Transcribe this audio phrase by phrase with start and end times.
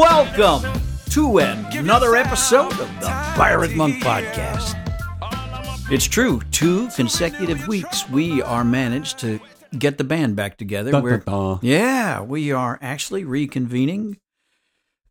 [0.00, 0.82] Welcome
[1.12, 4.74] to another episode of the Pirate Monk Podcast.
[5.90, 9.40] It's true, two consecutive weeks we are managed to
[9.78, 10.90] get the band back together.
[10.90, 11.58] Dun, We're- dun, dun.
[11.62, 14.18] yeah, we are actually reconvening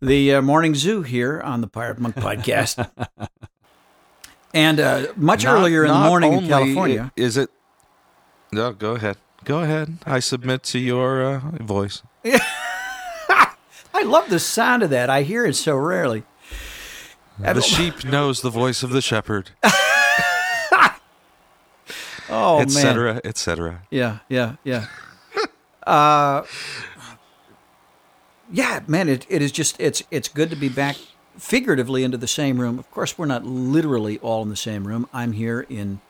[0.04, 2.88] the uh, morning zoo here on the Pirate Monk Podcast.
[4.54, 7.12] and uh, much Not- earlier in the morning in California.
[7.16, 7.50] Is it?
[8.52, 9.18] No, go ahead.
[9.46, 9.98] Go ahead.
[10.06, 12.04] I submit to your uh, voice.
[13.96, 15.10] I love the sound of that.
[15.10, 16.24] I hear it so rarely.
[17.40, 19.52] The sheep knows the voice of the shepherd,
[22.30, 22.64] Oh, man.
[22.68, 23.84] etc., etc.
[23.90, 24.88] Yeah, yeah, yeah.
[25.88, 26.44] uh,
[28.52, 30.98] yeah, man, it, it is just it's it's good to be back
[31.38, 32.78] figuratively into the same room.
[32.80, 35.08] Of course, we're not literally all in the same room.
[35.14, 36.02] I'm here in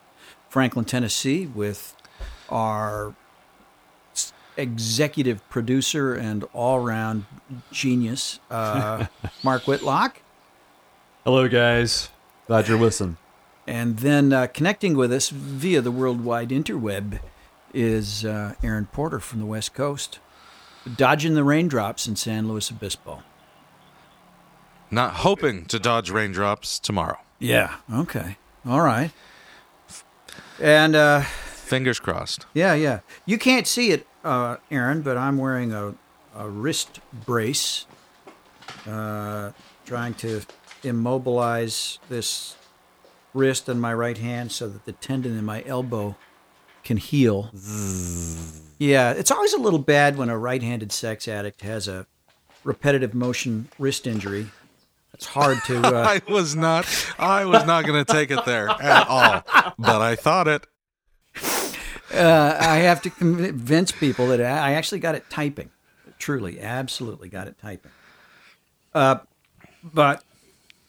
[0.50, 1.96] Franklin, Tennessee, with
[2.50, 3.14] our
[4.58, 7.26] executive producer and all-round
[7.72, 9.08] genius, uh,
[9.44, 10.22] Mark Whitlock.
[11.24, 12.10] Hello, guys.
[12.48, 13.18] Glad you're listening.
[13.68, 17.20] And then uh, connecting with us via the worldwide interweb
[17.74, 20.20] is uh, Aaron Porter from the West Coast,
[20.96, 23.24] dodging the raindrops in San Luis Obispo.
[24.92, 27.18] Not hoping to dodge raindrops tomorrow.
[27.40, 27.78] Yeah.
[27.92, 28.38] Okay.
[28.66, 29.12] All right.
[30.62, 32.46] And uh, Fingers crossed.
[32.54, 33.00] yeah, yeah.
[33.26, 35.94] You can't see it, uh, Aaron, but I'm wearing a,
[36.36, 37.86] a wrist brace,
[38.88, 39.52] uh,
[39.86, 40.42] trying to
[40.84, 42.56] immobilize this
[43.34, 46.16] wrist in my right hand so that the tendon in my elbow
[46.84, 47.52] can heal.
[48.80, 52.06] Yeah, it's always a little bad when a right-handed sex addict has a
[52.64, 54.48] repetitive motion wrist injury.
[55.14, 55.76] It's hard to.
[55.86, 56.86] Uh, I was not.
[57.18, 59.44] I was not going to take it there at all,
[59.78, 60.66] but I thought it.
[62.16, 65.70] Uh, I have to convince people that I actually got it typing.
[66.18, 67.92] Truly, absolutely got it typing.
[68.94, 69.20] Uh,
[69.84, 70.24] but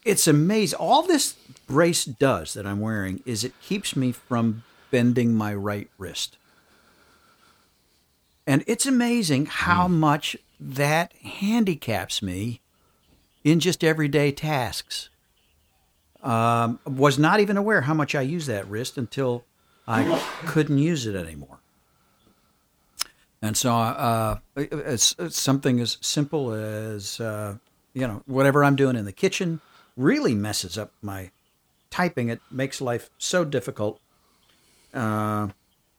[0.05, 0.78] it's amazing.
[0.78, 1.34] All this
[1.67, 6.39] brace does that I'm wearing is it keeps me from bending my right wrist.
[8.47, 12.61] And it's amazing how much that handicaps me
[13.43, 15.09] in just everyday tasks.
[16.23, 19.45] Um, was not even aware how much I use that wrist until
[19.87, 21.61] I couldn't use it anymore.
[23.43, 27.57] And so uh, it's, it's something as simple as, uh,
[27.95, 29.61] you know, whatever I'm doing in the kitchen
[29.97, 31.31] really messes up my
[31.91, 32.29] typing.
[32.29, 34.01] It makes life so difficult.
[34.93, 35.49] Uh,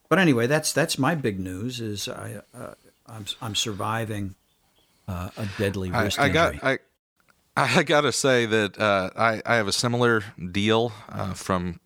[0.09, 2.73] but anyway, that's that's my big news is I, uh,
[3.07, 4.35] I'm, I'm surviving
[5.07, 6.59] uh, a deadly I, wrist I injury.
[6.59, 6.63] got.
[6.63, 6.79] I.
[7.59, 10.21] I got to say that uh, I, I have a similar
[10.51, 11.79] deal uh, from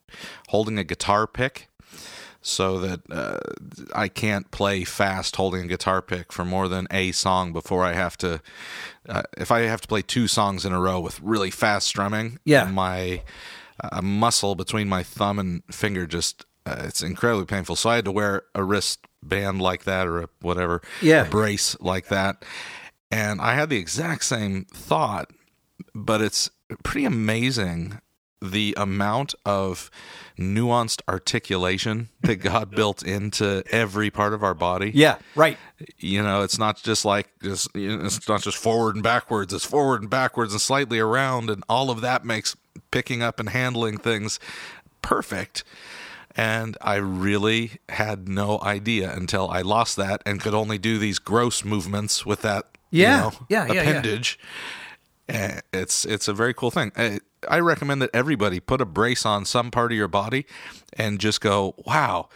[0.50, 1.70] holding a guitar pick,
[2.42, 3.38] so that uh,
[3.94, 7.94] I can't play fast holding a guitar pick for more than a song before I
[7.94, 8.42] have to.
[9.08, 12.40] Uh, if I have to play two songs in a row with really fast strumming,
[12.46, 12.66] Yeah.
[12.66, 13.22] my
[13.84, 17.76] uh, muscle between my thumb and finger just uh, it's incredibly painful.
[17.76, 21.26] So I had to wear a wristband like that or a whatever, Yeah.
[21.26, 22.44] a brace like that,
[23.10, 25.32] and I had the exact same thought
[25.96, 26.50] but it's
[26.84, 28.00] pretty amazing
[28.42, 29.92] the amount of
[30.38, 34.92] nuanced articulation that God built into every part of our body.
[34.96, 35.58] yeah, right.
[36.00, 39.54] You know, it's not just like just you know, it's not just forward and backwards,
[39.54, 42.56] it's forward and backwards and slightly around and all of that makes
[42.90, 44.40] picking up and handling things
[45.02, 45.64] perfect.
[46.36, 51.20] And I really had no idea until I lost that and could only do these
[51.20, 53.18] gross movements with that you Yeah.
[53.18, 54.02] know, Yeah, yeah, yeah.
[55.34, 56.92] Eh, It's it's a very cool thing.
[56.98, 57.20] I,
[57.50, 60.46] I recommend that everybody put a brace on some part of your body
[60.94, 62.30] and just go, "Wow,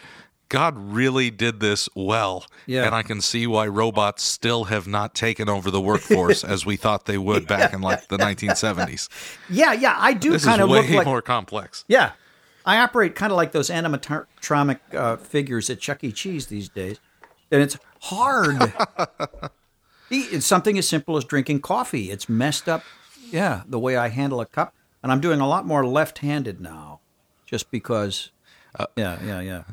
[0.49, 2.85] God really did this well." Yeah.
[2.85, 6.75] And I can see why robots still have not taken over the workforce as we
[6.75, 9.09] thought they would back in like the 1970s.
[9.49, 9.95] Yeah, yeah.
[9.99, 11.83] I do This is kind of way look like more complex.
[11.87, 12.11] Yeah.
[12.67, 16.11] I operate kind of like those animatronic uh, figures at Chuck E.
[16.11, 16.99] Cheese these days.
[17.51, 18.73] And it's hard.
[20.19, 22.11] It's something as simple as drinking coffee.
[22.11, 22.83] It's messed up,
[23.31, 24.73] yeah, the way I handle a cup.
[25.03, 26.99] And I'm doing a lot more left handed now
[27.45, 28.31] just because,
[28.79, 29.63] uh, uh, yeah, yeah, yeah.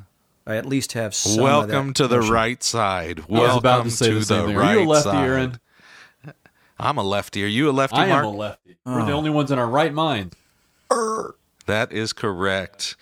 [0.47, 1.33] I at least have some.
[1.33, 3.21] of that Welcome to the right side.
[3.21, 4.57] I was Welcome about to say to the same thing.
[4.57, 5.25] right Are you a lefty, side.
[5.25, 5.61] Aaron?
[6.79, 7.45] I'm a lefty.
[7.45, 8.77] Are you a lefty, I am a lefty.
[8.85, 9.07] We're oh.
[9.07, 10.35] the only ones in our right mind.
[11.67, 12.97] That is correct.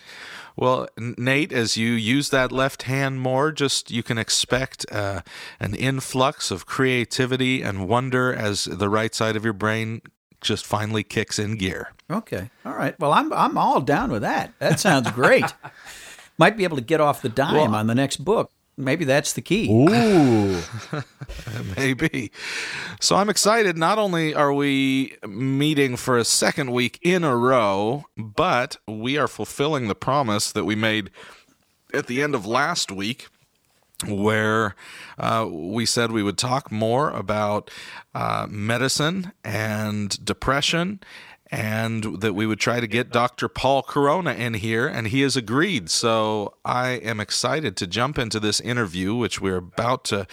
[0.60, 5.22] Well, Nate, as you use that left hand more, just you can expect uh,
[5.58, 10.02] an influx of creativity and wonder as the right side of your brain
[10.42, 11.92] just finally kicks in gear.
[12.10, 12.50] Okay.
[12.66, 12.98] All right.
[13.00, 14.52] Well, I'm I'm all down with that.
[14.58, 15.46] That sounds great.
[16.38, 18.50] Might be able to get off the dime Well- on the next book.
[18.80, 19.70] Maybe that's the key.
[19.70, 20.60] Ooh.
[21.76, 22.32] Maybe.
[23.00, 23.76] So I'm excited.
[23.76, 29.28] Not only are we meeting for a second week in a row, but we are
[29.28, 31.10] fulfilling the promise that we made
[31.94, 33.28] at the end of last week.
[34.08, 34.76] Where
[35.18, 37.70] uh, we said we would talk more about
[38.14, 41.00] uh, medicine and depression
[41.50, 43.48] and that we would try to get Dr.
[43.48, 45.90] Paul Corona in here, and he has agreed.
[45.90, 50.26] So I am excited to jump into this interview, which we're about to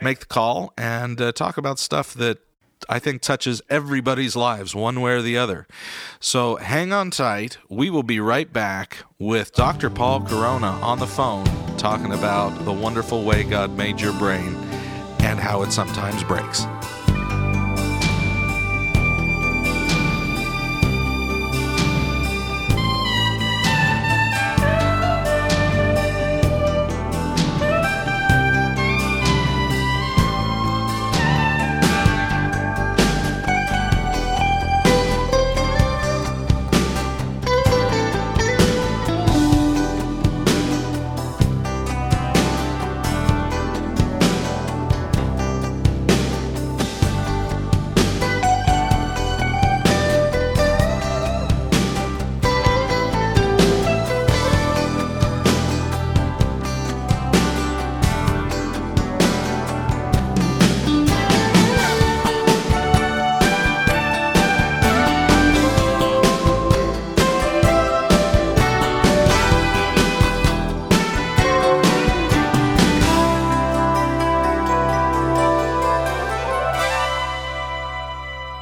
[0.00, 2.38] make the call and uh, talk about stuff that
[2.88, 5.66] I think touches everybody's lives one way or the other.
[6.20, 7.58] So hang on tight.
[7.68, 9.90] We will be right back with Dr.
[9.90, 14.54] Paul Corona on the phone talking about the wonderful way God made your brain
[15.20, 16.66] and how it sometimes breaks.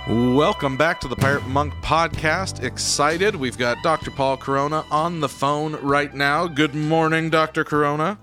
[0.08, 2.64] Welcome back to the Pirate Monk podcast.
[2.64, 3.36] Excited.
[3.36, 4.10] We've got Dr.
[4.10, 6.46] Paul Corona on the phone right now.
[6.46, 7.64] Good morning, Dr.
[7.64, 8.18] Corona.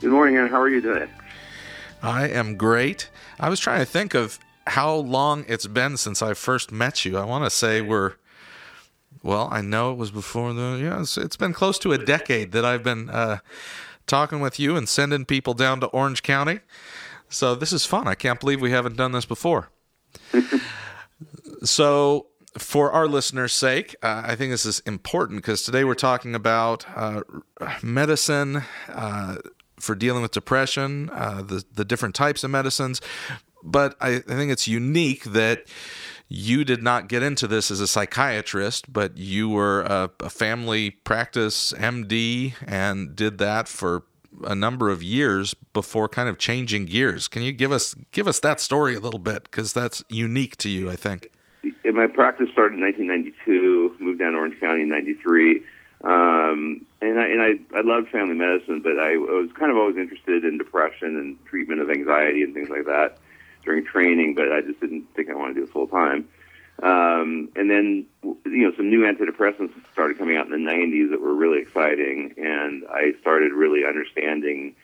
[0.00, 1.08] Good morning, and how are you doing?
[2.02, 3.08] I am great.
[3.40, 7.16] I was trying to think of how long it's been since I first met you.
[7.16, 8.12] I want to say we're,
[9.22, 12.52] well, I know it was before the, yeah, it's, it's been close to a decade
[12.52, 13.38] that I've been uh,
[14.06, 16.60] talking with you and sending people down to Orange County.
[17.30, 18.06] So this is fun.
[18.06, 19.70] I can't believe we haven't done this before.
[21.64, 22.26] So,
[22.58, 26.84] for our listeners' sake, uh, I think this is important because today we're talking about
[26.94, 27.22] uh,
[27.82, 29.36] medicine uh,
[29.78, 33.00] for dealing with depression, uh, the the different types of medicines.
[33.62, 35.66] But I, I think it's unique that
[36.28, 40.90] you did not get into this as a psychiatrist, but you were a, a family
[40.90, 44.02] practice MD and did that for
[44.44, 47.28] a number of years before kind of changing gears.
[47.28, 50.68] Can you give us give us that story a little bit because that's unique to
[50.68, 51.28] you, I think
[51.92, 53.96] my practice started in 1992.
[54.00, 55.62] Moved down to Orange County in '93,
[56.04, 59.96] um, and I and I, I loved family medicine, but I was kind of always
[59.96, 63.18] interested in depression and treatment of anxiety and things like that
[63.64, 64.34] during training.
[64.34, 66.28] But I just didn't think I wanted to do it full time.
[66.82, 71.20] Um, and then you know some new antidepressants started coming out in the 90s that
[71.20, 74.74] were really exciting, and I started really understanding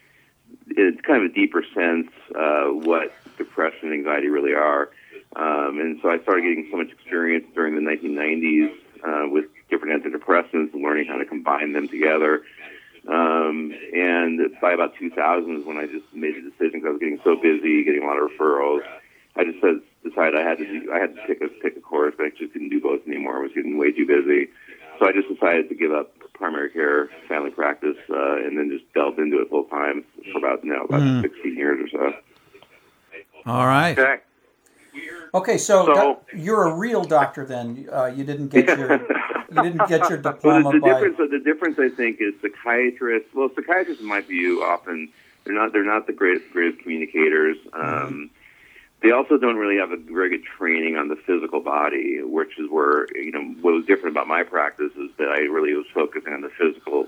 [0.77, 4.91] in kind of a deeper sense uh, what depression and anxiety really are.
[5.37, 8.73] Um, and so I started getting so much experience during the 1990s
[9.05, 12.43] uh, with different antidepressants and learning how to combine them together.
[13.07, 17.01] Um, and by about 2000 is when I just made the decision because I was
[17.01, 18.81] getting so busy, getting a lot of referrals.
[19.37, 21.81] I just said, decided I had to do, I had to pick a pick a
[21.81, 23.39] course, but I just couldn't do both anymore.
[23.39, 24.51] I was getting way too busy,
[24.99, 28.93] so I just decided to give up primary care, family practice, uh, and then just
[28.95, 31.23] delved into it full time for about now about mm.
[31.23, 32.17] 16 years or so.
[33.47, 33.99] All right.
[33.99, 34.23] Okay.
[35.35, 37.89] Okay, so, so you're a real doctor then.
[37.93, 38.93] Uh, you didn't get your
[39.51, 40.71] you didn't get your diploma.
[40.71, 40.89] Well, the, by...
[41.01, 43.29] difference, the difference, I think, is psychiatrists.
[43.35, 45.11] Well, psychiatrists, in my view, often
[45.45, 47.57] they're not they're not the greatest greatest communicators.
[47.73, 48.25] Um, mm-hmm.
[49.01, 52.69] They also don't really have a very good training on the physical body, which is
[52.71, 56.33] where you know what was different about my practice is that I really was focusing
[56.33, 57.07] on the physical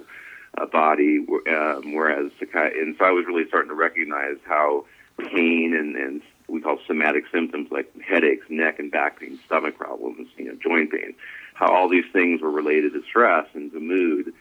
[0.59, 4.85] uh, body, um, whereas and so I was really starting to recognize how
[5.19, 10.29] pain and, and we call somatic symptoms like headaches, neck and back pain, stomach problems,
[10.37, 11.15] you know, joint pain,
[11.55, 14.33] how all these things were related to stress and to mood.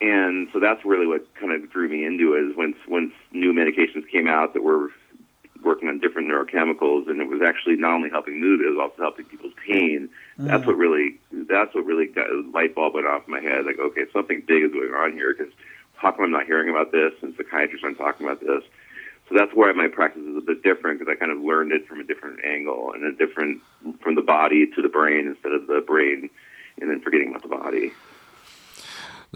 [0.00, 3.52] And so that's really what kind of drew me into it is once once new
[3.52, 4.90] medications came out that were
[5.62, 9.02] working on different neurochemicals and it was actually not only helping mood, it was also
[9.02, 10.10] helping people's pain.
[10.38, 10.46] Mm.
[10.46, 13.64] That's what really that's what really got light bulb went off in my head.
[13.64, 15.52] Like, okay, something big is going on here because
[15.96, 18.62] how come I'm not hearing about this and psychiatrists aren't talking about this?
[19.28, 21.86] So that's why my practice is a bit different because I kind of learned it
[21.88, 23.62] from a different angle and a different
[24.00, 26.28] from the body to the brain instead of the brain
[26.80, 27.92] and then forgetting about the body.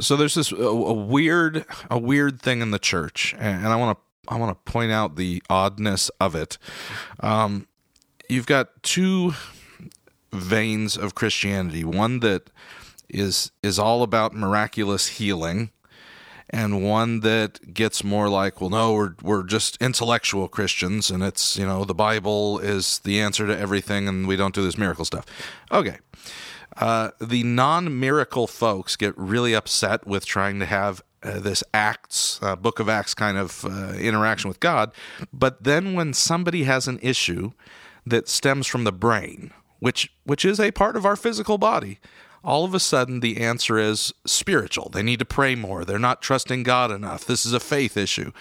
[0.01, 3.99] So there's this a, a weird a weird thing in the church, and I want
[3.99, 6.59] to I want to point out the oddness of it.
[7.21, 7.67] Um,
[8.29, 9.35] you've got two
[10.33, 11.83] veins of Christianity.
[11.85, 12.51] One that
[13.09, 15.71] is is all about miraculous healing,
[16.51, 21.57] and one that gets more like, well, no, we're we're just intellectual Christians, and it's
[21.57, 25.05] you know the Bible is the answer to everything, and we don't do this miracle
[25.05, 25.27] stuff.
[25.71, 25.99] Okay.
[26.77, 32.55] Uh, the non-miracle folks get really upset with trying to have uh, this Acts, uh,
[32.55, 34.93] Book of Acts kind of uh, interaction with God.
[35.33, 37.53] But then when somebody has an issue
[38.07, 41.99] that stems from the brain, which which is a part of our physical body,
[42.45, 44.89] all of a sudden the answer is spiritual.
[44.89, 45.85] They need to pray more.
[45.85, 47.25] They're not trusting God enough.
[47.25, 48.33] This is a faith issue.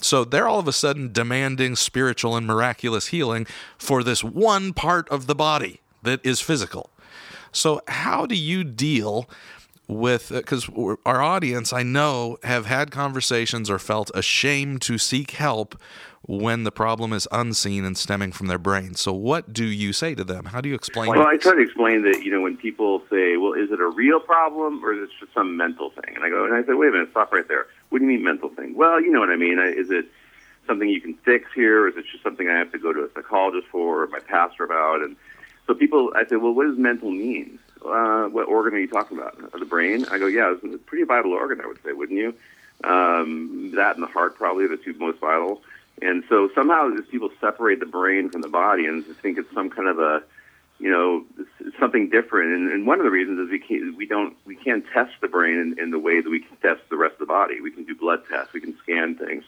[0.00, 3.46] So they're all of a sudden demanding spiritual and miraculous healing
[3.78, 6.90] for this one part of the body that is physical.
[7.52, 9.28] So, how do you deal
[9.88, 10.68] with because
[11.06, 15.78] our audience, I know, have had conversations or felt ashamed to seek help
[16.26, 18.94] when the problem is unseen and stemming from their brain.
[18.94, 20.46] So, what do you say to them?
[20.46, 21.10] How do you explain?
[21.10, 23.86] Well, I try to explain that you know when people say, "Well, is it a
[23.86, 26.74] real problem or is it just some mental thing?" And I go, and I say,
[26.74, 27.66] "Wait a minute, stop right there.
[27.90, 29.58] What do you mean mental thing?" Well, you know what I mean.
[29.58, 30.06] Is it
[30.66, 33.04] something you can fix here, or is it just something I have to go to
[33.04, 35.02] a psychologist for or my pastor about?
[35.02, 35.16] And
[35.66, 37.58] so people, I say, well, what does mental mean?
[37.84, 39.38] Uh, what organ are you talking about?
[39.52, 40.06] The brain?
[40.10, 42.34] I go, yeah, it's a pretty vital organ, I would say, wouldn't you?
[42.84, 45.62] Um, that and the heart probably are the two most vital.
[46.02, 49.70] And so somehow these people separate the brain from the body and think it's some
[49.70, 50.22] kind of a,
[50.78, 51.24] you know,
[51.80, 52.52] something different.
[52.52, 55.28] And, and one of the reasons is we can't, we don't, we can't test the
[55.28, 57.60] brain in, in the way that we can test the rest of the body.
[57.60, 59.44] We can do blood tests, we can scan things.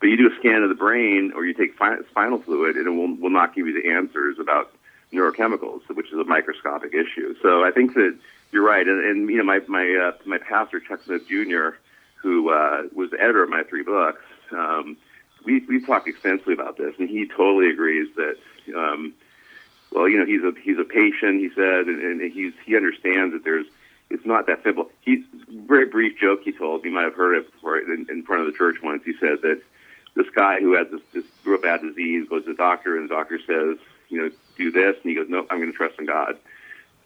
[0.00, 2.90] But you do a scan of the brain or you take spinal fluid and it
[2.90, 4.72] will, will not give you the answers about
[5.12, 7.34] neurochemicals, which is a microscopic issue.
[7.40, 8.18] So I think that
[8.52, 8.86] you're right.
[8.86, 11.70] And, and you know, my my uh, my pastor Chuck Smith Jr.,
[12.16, 14.96] who uh, was the editor of my three books, um,
[15.46, 18.36] we we talked extensively about this, and he totally agrees that.
[18.76, 19.14] Um,
[19.92, 21.40] well, you know, he's a he's a patient.
[21.40, 23.66] He said, and, and he's he understands that there's
[24.10, 24.90] it's not that simple.
[25.00, 26.84] He's very brief joke he told.
[26.84, 29.02] You might have heard it before in, in front of the church once.
[29.04, 29.62] He said that
[30.14, 33.14] this guy who has this, this real bad disease goes to the doctor, and the
[33.14, 36.06] doctor says, you know, do this, and he goes, no, I'm going to trust in
[36.06, 36.36] God.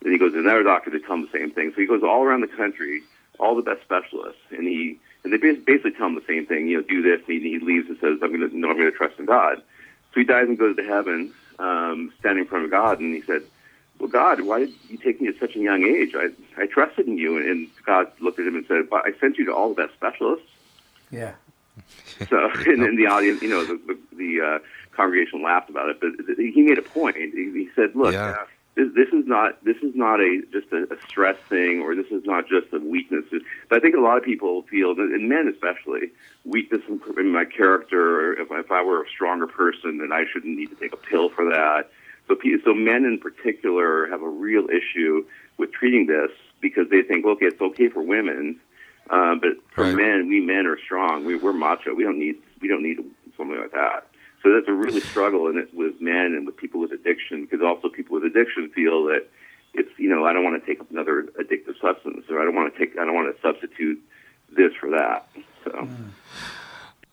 [0.03, 1.73] And he goes to another doctor to tell him the same thing.
[1.75, 3.03] So he goes all around the country,
[3.39, 6.69] all the best specialists, and he and they basically tell him the same thing.
[6.69, 7.21] You know, do this.
[7.27, 9.27] And he, he leaves and says, I'm going to no, I'm going to trust in
[9.27, 9.63] God.
[10.13, 13.23] So he dies and goes to heaven, um, standing in front of God, and he
[13.23, 13.43] said,
[14.01, 16.15] well, God, why did you take me at such a young age?
[16.15, 17.37] I, I trusted in you.
[17.37, 20.49] And God looked at him and said, I sent you to all the best specialists.
[21.11, 21.35] Yeah.
[22.29, 24.59] So, and then the audience, you know, the, the, the uh,
[24.97, 27.17] congregation laughed about it, but he made a point.
[27.17, 28.45] He, he said, "Look, yeah.
[28.81, 32.07] This, this is not this is not a just a, a stress thing, or this
[32.11, 33.25] is not just a weakness."
[33.69, 36.11] But I think a lot of people feel, and men especially,
[36.45, 38.21] weakness in, in my character.
[38.21, 40.97] Or if, if I were a stronger person, then I shouldn't need to take a
[40.97, 41.91] pill for that.
[42.29, 45.25] So, so men in particular have a real issue
[45.59, 48.61] with treating this because they think, okay, it's okay for women,
[49.11, 49.95] uh, but for right.
[49.95, 51.25] men, we men are strong.
[51.25, 51.95] We, we're macho.
[51.95, 52.99] We don't need we don't need
[53.37, 54.07] something like that.
[54.43, 57.61] So that's a really struggle in it with men and with people with addiction because
[57.65, 59.27] also people with addiction feel that
[59.75, 62.73] it's you know I don't want to take another addictive substance or I don't want
[62.73, 64.01] to take I don't want to substitute
[64.57, 65.29] this for that.
[65.65, 65.89] So.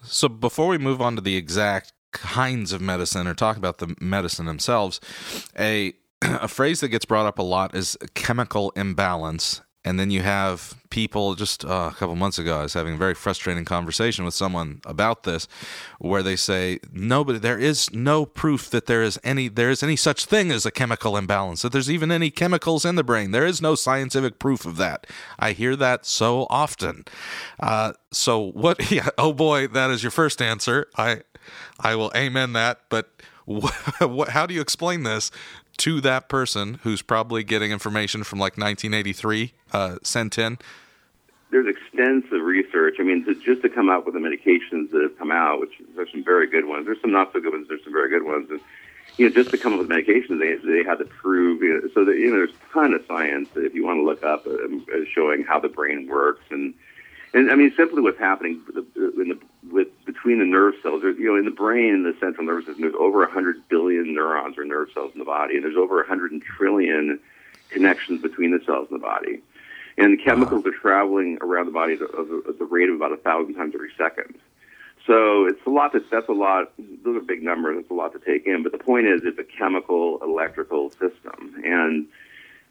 [0.03, 3.93] So before we move on to the exact kinds of medicine or talk about the
[3.99, 5.01] medicine themselves,
[5.57, 10.21] a a phrase that gets brought up a lot is chemical imbalance and then you
[10.21, 14.25] have people just uh, a couple months ago, I was having a very frustrating conversation
[14.25, 15.47] with someone about this,
[15.99, 19.95] where they say nobody, there is no proof that there is any there is any
[19.95, 23.31] such thing as a chemical imbalance, that there's even any chemicals in the brain.
[23.31, 25.07] There is no scientific proof of that.
[25.39, 27.05] I hear that so often.
[27.59, 28.91] Uh, so what?
[28.97, 30.87] Yeah, oh boy, that is your first answer.
[30.97, 31.21] I
[31.79, 33.09] I will amen that, but.
[33.99, 35.31] What, how do you explain this
[35.77, 40.57] to that person who's probably getting information from like 1983 uh, sent in?
[41.49, 42.95] There's extensive research.
[42.99, 45.71] I mean, to, just to come out with the medications that have come out, which
[45.95, 46.85] there's some very good ones.
[46.85, 47.67] There's some not so good ones.
[47.69, 48.49] There's some very good ones.
[48.49, 48.59] And,
[49.15, 51.63] you know, just to come up with medications, they they had to prove.
[51.63, 54.03] You know, so that you know, there's a ton of science if you want to
[54.03, 54.57] look up uh,
[55.13, 56.73] showing how the brain works and
[57.33, 58.61] and I mean, simply what's happening
[58.95, 62.45] in the, with between the nerve cells, you know, in the brain, in the central
[62.45, 65.75] nervous system, there's over 100 billion neurons or nerve cells in the body, and there's
[65.75, 67.19] over 100 trillion
[67.69, 69.41] connections between the cells in the body.
[69.97, 70.71] And the chemicals wow.
[70.71, 73.91] are traveling around the body at, at the rate of about a thousand times every
[73.97, 74.35] second.
[75.05, 75.93] So it's a lot.
[76.11, 76.73] That's a lot.
[76.77, 77.77] Those are big numbers.
[77.79, 78.61] It's a lot to take in.
[78.61, 82.07] But the point is, it's a chemical electrical system, and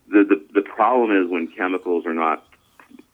[0.09, 2.45] the the, the problem is when chemicals are not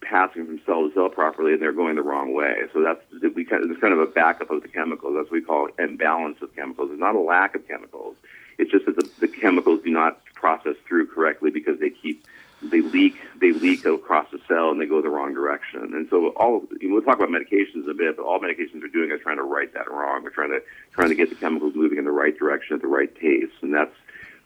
[0.01, 2.62] passing from cell to cell properly, and they're going the wrong way.
[2.73, 3.01] So that's
[3.35, 5.15] we kind of, there's kind of a backup of the chemicals.
[5.17, 6.91] That's what we call imbalance of chemicals.
[6.91, 8.17] It's not a lack of chemicals.
[8.59, 12.27] It's just that the, the chemicals do not process through correctly because they keep
[12.62, 15.81] they leak they leak across the cell and they go the wrong direction.
[15.81, 19.21] And so all we'll talk about medications a bit, but all medications are doing is
[19.21, 20.23] trying to right that wrong.
[20.23, 20.62] We're trying to
[20.93, 23.75] trying to get the chemicals moving in the right direction at the right pace, and
[23.75, 23.95] that's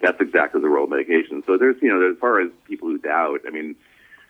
[0.00, 1.43] that's exactly the role of medication.
[1.47, 3.76] So there's you know as far as people who doubt, I mean.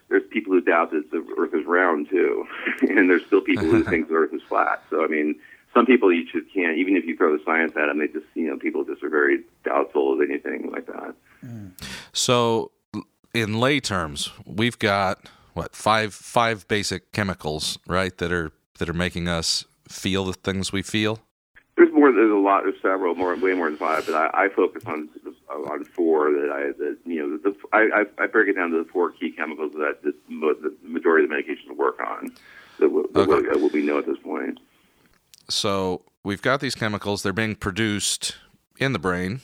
[0.08, 2.46] There's people who doubt that the Earth is round too,
[2.82, 4.82] and there's still people who think the Earth is flat.
[4.90, 5.36] So I mean,
[5.74, 6.78] some people you just can't.
[6.78, 9.10] Even if you throw the science at them, they just you know people just are
[9.10, 11.14] very doubtful of anything like that.
[11.44, 11.72] Mm.
[12.12, 12.72] So,
[13.34, 18.16] in lay terms, we've got what five five basic chemicals, right?
[18.18, 21.20] That are that are making us feel the things we feel.
[21.76, 22.12] There's more.
[22.12, 22.62] There's a lot.
[22.62, 24.06] There's several more, way more than five.
[24.06, 25.10] But I, I focus on
[25.56, 28.82] Uh, on four that I that you know the, I, I break it down to
[28.82, 32.32] the four key chemicals that the, the majority of the medications work on
[32.78, 33.48] that will, that Okay.
[33.48, 34.58] will, will be know at this point.
[35.48, 37.22] So we've got these chemicals.
[37.22, 38.36] They're being produced
[38.78, 39.40] in the brain,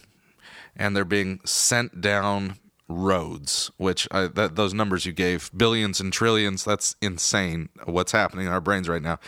[0.77, 2.57] and they're being sent down
[2.89, 3.71] roads.
[3.77, 6.65] Which I, that those numbers you gave, billions and trillions.
[6.65, 7.69] That's insane.
[7.85, 9.19] What's happening in our brains right now?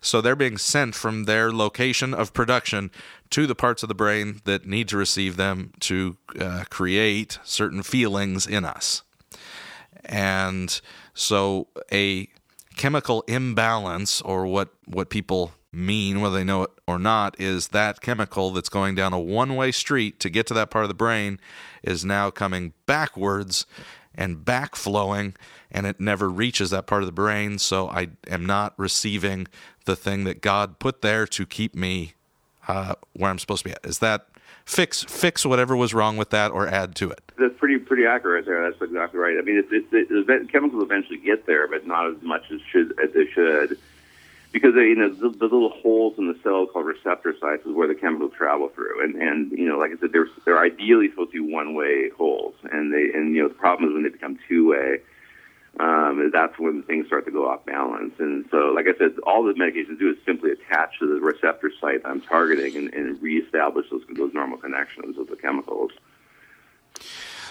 [0.00, 2.90] So they're being sent from their location of production
[3.30, 7.82] to the parts of the brain that need to receive them to uh, create certain
[7.82, 9.02] feelings in us.
[10.04, 10.80] And
[11.14, 12.28] so a
[12.76, 18.00] chemical imbalance, or what, what people mean, whether they know it or not, is that
[18.00, 20.94] chemical that's going down a one way street to get to that part of the
[20.94, 21.38] brain
[21.82, 23.66] is now coming backwards
[24.14, 25.34] and backflowing,
[25.70, 27.58] and it never reaches that part of the brain.
[27.58, 29.46] So I am not receiving
[29.84, 32.14] the thing that God put there to keep me
[32.68, 33.84] uh, where I'm supposed to be at.
[33.84, 34.26] Is that
[34.64, 37.20] fix fix whatever was wrong with that, or add to it?
[37.38, 38.68] That's pretty pretty accurate there.
[38.68, 39.36] That's exactly right.
[39.38, 42.60] I mean, it, it, it, the chemicals eventually get there, but not as much as
[42.70, 43.78] should as they should,
[44.52, 47.72] because they, you know the, the little holes in the cell called receptor sites is
[47.72, 51.10] where the chemicals travel through, and and you know, like I said, they're they're ideally
[51.10, 54.02] supposed to be one way holes, and they and you know the problem is when
[54.02, 55.00] they become two way.
[55.78, 58.14] Um, that's when things start to go off balance.
[58.18, 61.70] And so, like I said, all the medications do is simply attach to the receptor
[61.80, 65.92] site I'm targeting and, and reestablish those, those normal connections with the chemicals.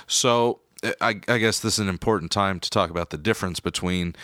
[0.06, 0.60] So
[1.02, 4.16] I, I guess this is an important time to talk about the difference between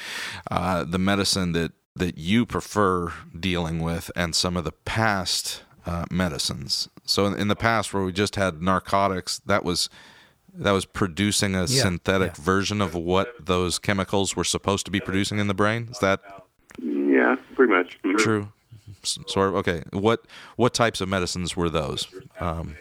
[0.51, 6.03] uh, the medicine that that you prefer dealing with and some of the past uh,
[6.11, 6.89] medicines.
[7.05, 9.89] So in, in the past, where we just had narcotics, that was
[10.57, 12.43] that was producing a synthetic yeah.
[12.43, 15.87] version of what those chemicals were supposed to be producing in the brain.
[15.91, 16.21] Is that
[16.81, 17.99] Yeah, pretty much.
[18.03, 18.17] Mhm.
[18.17, 18.47] true?
[19.03, 19.55] S- Sort of.
[19.55, 19.83] Okay.
[19.91, 22.07] What what types of medicines were those?
[22.39, 22.75] Um,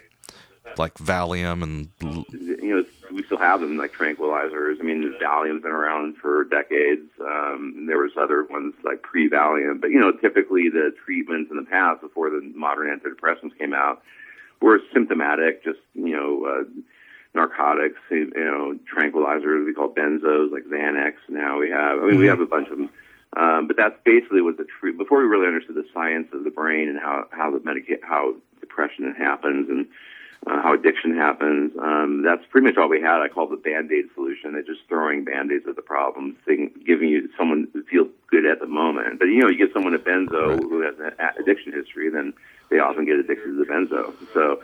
[0.77, 4.79] like Valium and you know, we still have them like tranquilizers.
[4.79, 7.09] I mean, Valium's been around for decades.
[7.21, 11.63] Um, there was other ones like pre-Valium, but you know, typically the treatments in the
[11.63, 14.01] past, before the modern antidepressants came out,
[14.61, 15.63] were symptomatic.
[15.63, 16.63] Just you know, uh,
[17.35, 19.65] narcotics, you know, tranquilizers.
[19.65, 21.13] We call benzos like Xanax.
[21.29, 21.99] Now we have.
[21.99, 22.89] I mean, we have a bunch of them.
[23.37, 24.97] Um, but that's basically what the treat.
[24.97, 28.35] Before we really understood the science of the brain and how how the medica- how
[28.61, 29.87] depression happens and
[30.47, 31.71] uh, how addiction happens.
[31.81, 33.21] Um, that's pretty much all we had.
[33.21, 34.55] I call the band-aid solution.
[34.55, 38.59] It's just throwing band-aids at the problem, thing, giving you someone who feels good at
[38.59, 39.19] the moment.
[39.19, 42.33] But you know, you get someone a benzo who has an a- addiction history, then
[42.69, 44.13] they often get addicted to the benzo.
[44.33, 44.61] So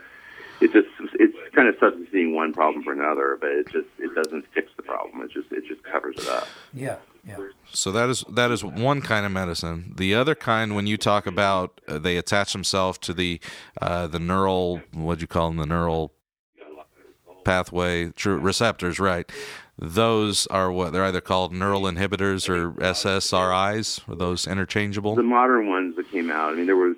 [0.60, 4.44] it's just it's kind of substituting one problem for another, but it just it doesn't
[4.54, 5.22] fix the problem.
[5.22, 6.46] It just it just covers it up.
[6.72, 7.36] Yeah, yeah.
[7.70, 9.94] So that is that is one kind of medicine.
[9.96, 13.40] The other kind, when you talk about uh, they attach themselves to the
[13.80, 16.12] uh, the neural, what do you call them, the neural
[17.44, 19.30] pathway true, receptors, right?
[19.78, 24.08] Those are what they're either called neural inhibitors or SSRIs.
[24.08, 25.14] Are those interchangeable?
[25.14, 26.52] the modern ones that came out.
[26.52, 26.96] I mean, there was,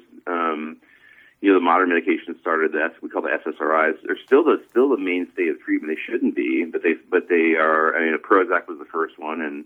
[1.44, 2.72] you know, the modern medications started.
[2.72, 3.98] That's we call the SSRIs.
[4.02, 5.94] They're still the still the mainstay of treatment.
[5.94, 7.94] They shouldn't be, but they but they are.
[7.94, 9.64] I mean, Prozac was the first one, and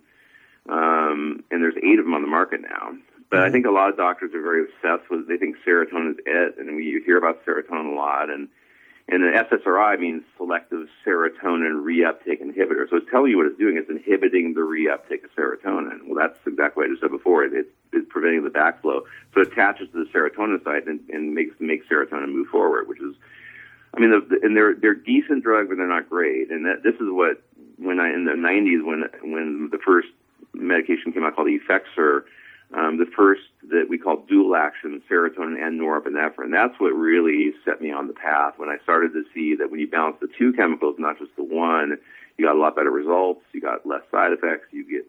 [0.69, 2.99] um, and there's eight of them on the market now.
[3.31, 5.29] But I think a lot of doctors are very obsessed with.
[5.29, 8.29] They think serotonin is it, and we you hear about serotonin a lot.
[8.29, 8.49] And
[9.09, 12.91] and the SSRI means selective serotonin reuptake inhibitor.
[12.91, 13.77] So it's telling you what it's doing.
[13.77, 16.09] It's inhibiting the reuptake of serotonin.
[16.09, 17.45] Well, that's exactly what I just said before.
[17.45, 19.03] It, it, it's preventing the backflow.
[19.35, 23.01] So it attaches to the serotonin site and, and makes makes serotonin move forward, which
[23.01, 23.15] is
[23.95, 26.51] I mean, the, the, and they're they're decent drugs, but they're not great.
[26.51, 27.43] And that, this is what
[27.79, 30.09] when I in the '90s when when the first
[30.55, 32.25] medication came out called Effexor,
[32.75, 36.53] um, the first that we call dual action serotonin and norepinephrine.
[36.53, 39.81] That's what really set me on the path when I started to see that when
[39.81, 41.97] you balance the two chemicals, not just the one,
[42.37, 43.43] you got a lot better results.
[43.53, 44.69] You got less side effects.
[44.71, 45.07] You get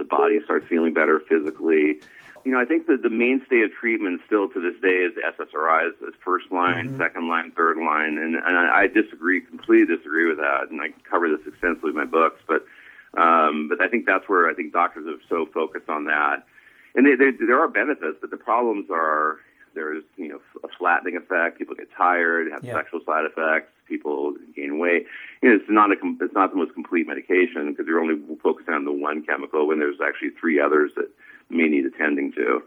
[0.00, 2.00] the body starts feeling better physically.
[2.44, 5.92] You know, I think that the mainstay of treatment still to this day is SSRIs
[6.08, 6.98] as first line, mm-hmm.
[6.98, 10.88] second line, third line, and, and I, I disagree, completely disagree with that, and I
[11.08, 12.40] cover this extensively in my books.
[12.48, 12.64] But
[13.12, 16.46] um, but I think that's where I think doctors are so focused on that,
[16.94, 19.36] and they, they, there are benefits, but the problems are
[19.74, 21.58] there's you know a flattening effect.
[21.58, 22.72] People get tired, have yeah.
[22.72, 23.70] sexual side effects.
[23.90, 25.06] People gain weight.
[25.42, 28.72] You know, it's not a it's not the most complete medication because you're only focusing
[28.72, 31.10] on the one chemical when there's actually three others that
[31.50, 32.62] may need attending to.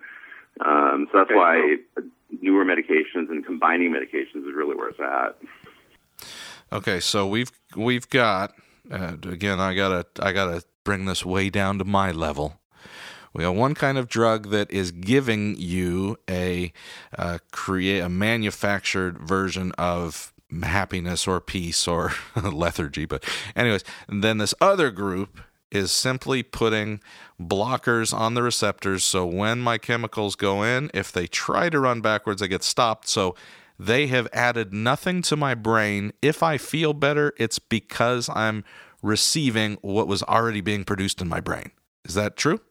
[0.64, 1.36] Um, so that's okay.
[1.36, 1.78] why
[2.42, 5.36] newer medications and combining medications is really where it's at.
[6.72, 8.54] Okay, so we've we've got
[8.92, 9.60] uh, again.
[9.60, 12.60] I gotta I gotta bring this way down to my level.
[13.34, 16.72] We have one kind of drug that is giving you a
[17.18, 23.06] uh, create a manufactured version of happiness or peace or lethargy.
[23.06, 23.24] But
[23.56, 25.40] anyways, then this other group
[25.72, 27.02] is simply putting
[27.42, 29.04] blockers on the receptors.
[29.04, 33.08] So when my chemicals go in, if they try to run backwards, they get stopped.
[33.08, 33.36] So
[33.80, 36.14] they have added nothing to my brain.
[36.22, 38.64] If I feel better, it's because I'm
[39.02, 41.72] receiving what was already being produced in my brain.
[42.06, 42.62] Is that true?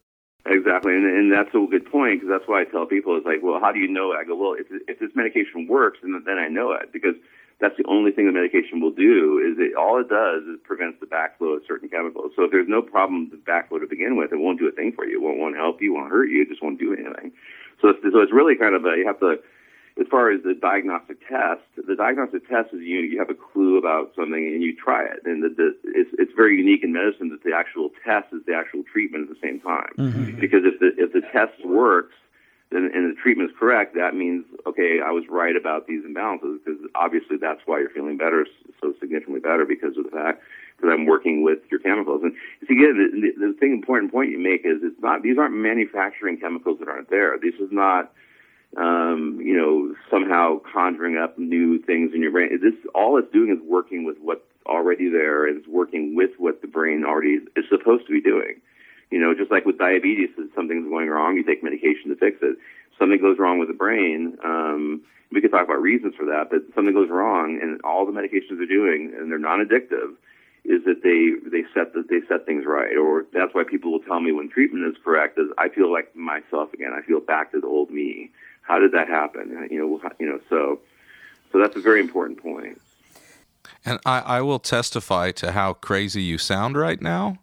[0.44, 3.38] Exactly, and, and that's a good point because that's why I tell people it's like,
[3.42, 4.12] well, how do you know?
[4.12, 7.14] I go, well, if, if this medication works, then then I know it because
[7.62, 9.38] that's the only thing the medication will do.
[9.38, 12.32] Is it all it does is prevents the backflow of certain chemicals.
[12.34, 14.90] So if there's no problem with backflow to begin with, it won't do a thing
[14.90, 15.22] for you.
[15.22, 16.42] It won't, won't help you, won't hurt you.
[16.42, 17.30] It just won't do anything.
[17.80, 19.38] So it's, so it's really kind of a you have to
[20.00, 23.76] as far as the diagnostic test, the diagnostic test is you you have a clue
[23.76, 27.28] about something and you try it, and the, the, it's it's very unique in medicine
[27.28, 29.92] that the actual test is the actual treatment at the same time.
[29.98, 30.40] Mm-hmm.
[30.40, 32.14] Because if the if the test works
[32.72, 36.58] and, and the treatment is correct, that means okay, I was right about these imbalances
[36.64, 38.46] because obviously that's why you're feeling better,
[38.80, 40.42] so significantly better because of the fact
[40.80, 42.22] that I'm working with your chemicals.
[42.22, 42.32] And
[42.66, 45.54] see, again, the, the, the thing important point you make is it's not these aren't
[45.54, 47.38] manufacturing chemicals that aren't there.
[47.38, 48.12] This is not
[48.76, 52.58] um, you know, somehow conjuring up new things in your brain.
[52.62, 56.62] This all it's doing is working with what's already there, and it's working with what
[56.62, 58.60] the brain already is supposed to be doing.
[59.12, 62.38] You know, just like with diabetes, if something's going wrong, you take medication to fix
[62.42, 62.56] it.
[62.98, 64.36] Something goes wrong with the brain.
[64.42, 68.12] Um, we could talk about reasons for that, but something goes wrong, and all the
[68.12, 70.14] medications are doing, and they're non-addictive,
[70.64, 74.00] is that they they set that they set things right, or that's why people will
[74.00, 76.92] tell me when treatment is correct, is I feel like myself again.
[76.92, 78.30] I feel back to the old me
[78.62, 79.68] how did that happen?
[79.70, 80.80] You know, you know, so
[81.50, 82.80] so that's a very important point.
[83.84, 87.38] And I, I will testify to how crazy you sound right now,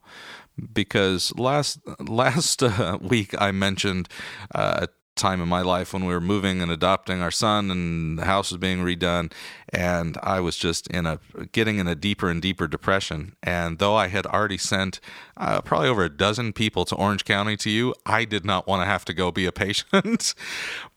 [0.73, 4.09] because last last uh, week I mentioned
[4.53, 4.87] uh,
[5.19, 8.51] time in my life when we were moving and adopting our son and the house
[8.51, 9.31] was being redone.
[9.71, 11.19] And I was just in a
[11.51, 13.35] getting in a deeper and deeper depression.
[13.43, 14.99] And though I had already sent
[15.37, 18.81] uh, probably over a dozen people to Orange County to you I did not want
[18.81, 20.33] to have to go be a patient.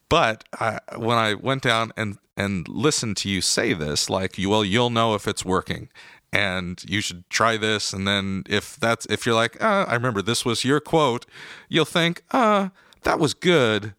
[0.08, 4.64] But I, when I went down and and listened to you say this, like, well,
[4.64, 5.90] you'll know if it's working,
[6.32, 10.22] and you should try this, and then if that's if you're like, uh, I remember
[10.22, 11.26] this was your quote,
[11.68, 12.70] you'll think, uh,
[13.02, 13.94] that was good,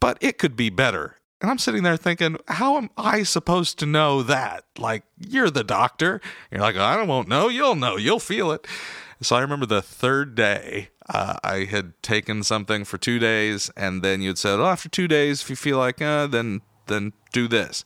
[0.00, 1.16] but it could be better.
[1.40, 4.64] And I'm sitting there thinking, how am I supposed to know that?
[4.76, 6.20] Like, you're the doctor.
[6.50, 7.48] You're like, I won't know.
[7.48, 7.96] You'll know.
[7.96, 8.66] You'll feel it.
[9.20, 14.02] So I remember the third day, uh, I had taken something for two days, and
[14.02, 17.48] then you'd said, "Oh, after two days, if you feel like, uh, then then do
[17.48, 17.84] this."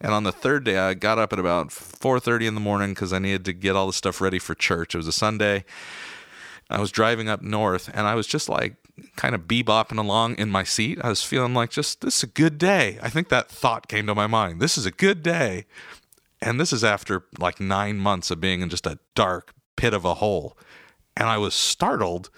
[0.00, 2.94] And on the third day, I got up at about four thirty in the morning
[2.94, 4.94] because I needed to get all the stuff ready for church.
[4.94, 5.64] It was a Sunday.
[6.70, 8.76] I was driving up north, and I was just like
[9.16, 10.98] kind of bebopping along in my seat.
[11.02, 12.98] I was feeling like just this is a good day.
[13.02, 14.60] I think that thought came to my mind.
[14.60, 15.66] This is a good day.
[16.40, 20.04] And this is after like nine months of being in just a dark pit of
[20.04, 20.56] a hole.
[21.16, 22.30] And I was startled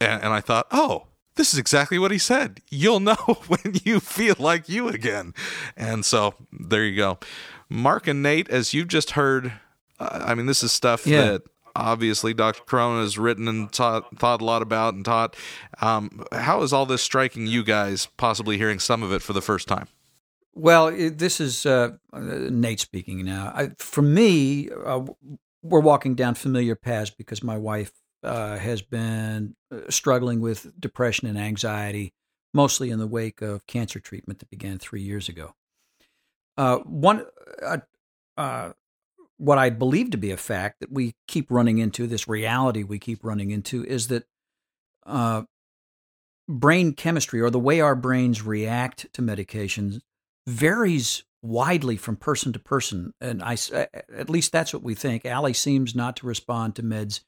[0.00, 2.60] and, I thought, oh, this is exactly what he said.
[2.70, 3.14] You'll know
[3.46, 5.34] when you feel like you again.
[5.76, 7.18] And so there you go.
[7.68, 9.52] Mark and Nate, as you've just heard,
[9.98, 11.22] uh, I mean, this is stuff yeah.
[11.22, 11.42] that
[11.74, 12.62] obviously Dr.
[12.64, 15.36] Corona has written and taught, thought a lot about and taught.
[15.80, 19.42] Um, how is all this striking you guys, possibly hearing some of it for the
[19.42, 19.88] first time?
[20.54, 23.52] Well, this is uh, Nate speaking now.
[23.54, 25.04] I, for me, uh,
[25.62, 31.28] we're walking down familiar paths because my wife uh, has been uh, struggling with depression
[31.28, 32.12] and anxiety,
[32.52, 35.54] mostly in the wake of cancer treatment that began three years ago.
[36.56, 37.24] Uh, one,
[37.62, 37.78] uh,
[38.36, 38.72] uh,
[39.36, 42.98] what I believe to be a fact that we keep running into, this reality we
[42.98, 44.24] keep running into, is that
[45.04, 45.42] uh,
[46.48, 50.00] brain chemistry or the way our brains react to medications
[50.46, 53.12] varies widely from person to person.
[53.20, 55.24] And I, at least that's what we think.
[55.26, 57.20] Allie seems not to respond to meds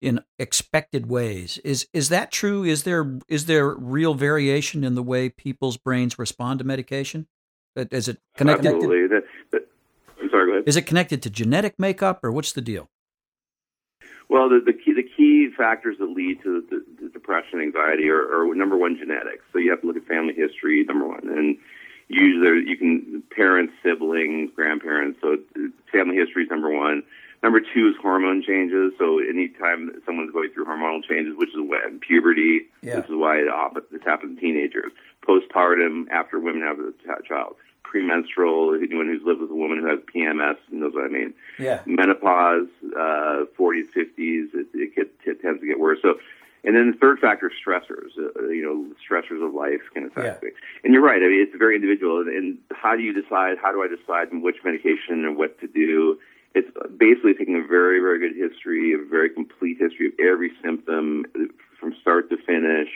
[0.00, 1.58] in expected ways.
[1.64, 2.64] Is is that true?
[2.64, 7.26] Is there is there real variation in the way people's brains respond to medication?
[7.76, 8.74] Is it connected?
[8.74, 9.06] Absolutely.
[9.06, 9.68] That, that,
[10.20, 10.46] I'm sorry.
[10.46, 10.64] Go ahead.
[10.68, 12.90] Is it connected to genetic makeup, or what's the deal?
[14.28, 18.20] Well, the, the key the key factors that lead to the, the depression, anxiety, are,
[18.20, 19.42] are number one genetics.
[19.52, 21.58] So you have to look at family history, number one, and
[22.08, 25.18] usually you can parents, siblings, grandparents.
[25.20, 25.38] So
[25.92, 27.02] family history is number one.
[27.42, 28.92] Number two is hormone changes.
[28.98, 32.96] So anytime someone's going through hormonal changes, which is when puberty, Yeah.
[32.96, 33.42] this is why
[33.90, 34.92] this happens in teenagers.
[35.26, 37.56] Postpartum, after women have a ch- child.
[37.82, 41.80] Premenstrual, anyone who's lived with a woman who has PMS knows what I mean Yeah.
[41.86, 45.98] menopause, uh, 40s, 50s, it, it, get, it tends to get worse.
[46.02, 46.20] So,
[46.62, 48.10] and then the third factor stressors.
[48.18, 50.48] Uh, you know, stressors of life can affect Yeah.
[50.50, 50.54] it.
[50.84, 51.22] And you're right.
[51.22, 52.20] I mean, it's very individual.
[52.20, 53.56] And, and how do you decide?
[53.60, 56.18] How do I decide which medication and what to do?
[56.54, 61.24] It's basically taking a very, very good history, a very complete history of every symptom
[61.78, 62.88] from start to finish.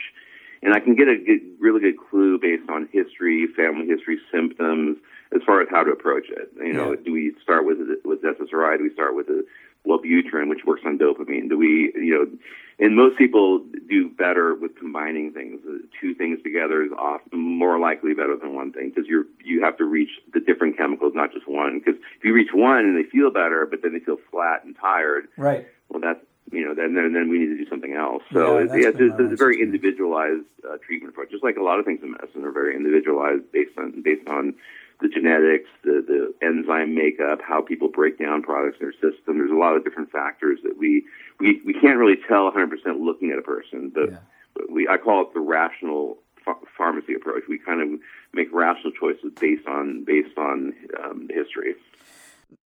[0.61, 4.97] And I can get a good, really good clue based on history, family history, symptoms,
[5.33, 6.51] as far as how to approach it.
[6.57, 6.99] You know, Yeah.
[7.05, 8.77] do we start with with SSRI?
[8.77, 9.45] Do we start with the
[9.85, 11.49] Wellbutrin, which works on dopamine?
[11.49, 12.37] Do we, you know,
[12.77, 15.61] and most people do better with combining things.
[16.01, 19.77] Two things together is often more likely better than one thing because you're you have
[19.77, 21.79] to reach the different chemicals, not just one.
[21.79, 24.75] Because if you reach one and they feel better, but then they feel flat and
[24.79, 25.65] tired, Right.
[25.89, 26.19] well, that's
[26.51, 28.23] you know, then then, then we need to do something else.
[28.33, 31.63] So Yeah, it's, yeah, it's, it's a very individualized uh, treatment approach, just like a
[31.63, 34.53] lot of things in medicine are very individualized based on based on
[35.01, 39.37] the genetics, the the enzyme makeup, how people break down products in their system.
[39.37, 41.03] There's a lot of different factors that we
[41.39, 44.17] we, we can't really tell 100% looking at a person, but, Yeah.
[44.53, 47.43] but we I call it the rational ph- pharmacy approach.
[47.49, 47.99] We kind of
[48.33, 51.75] make rational choices based on based on um, history.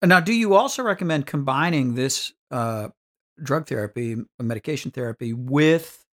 [0.03, 2.89] Now, do you also recommend combining this uh,
[3.41, 6.04] drug therapy, medication therapy, with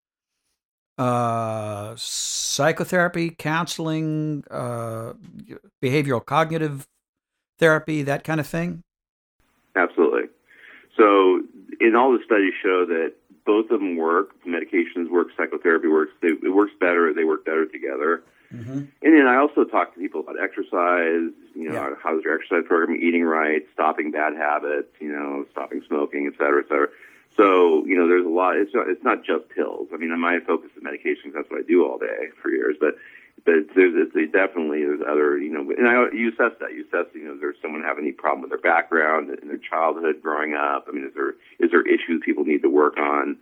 [0.98, 5.14] uh, psychotherapy, counseling, uh,
[5.83, 6.87] behavioral cognitive
[7.59, 8.83] therapy, that kind of thing?
[9.74, 10.28] Absolutely.
[10.96, 11.42] So,
[11.81, 14.31] in all the studies show that both of them work.
[14.46, 15.28] Medications work.
[15.37, 16.12] Psychotherapy works.
[16.20, 17.12] They, it works better.
[17.12, 18.22] They work better together.
[18.55, 18.72] Mm-hmm.
[18.72, 21.33] And then I also talk to people about exercise.
[21.55, 21.94] You know, Yeah.
[22.02, 22.96] how's your exercise program?
[23.00, 24.88] Eating right, stopping bad habits.
[25.00, 26.88] You know, stopping smoking, et cetera, et cetera.
[27.36, 28.56] So, you know, there's a lot.
[28.56, 29.88] It's not, it's not just pills.
[29.92, 31.32] I mean, I my focus is medications.
[31.34, 32.76] That's what I do all day for years.
[32.78, 32.96] But
[33.44, 36.84] but there's it's, it definitely there's other you know and I you assess that you
[36.86, 40.54] assess you know does someone have any problem with their background in their childhood growing
[40.54, 43.38] up I mean is there is there issues people need to work on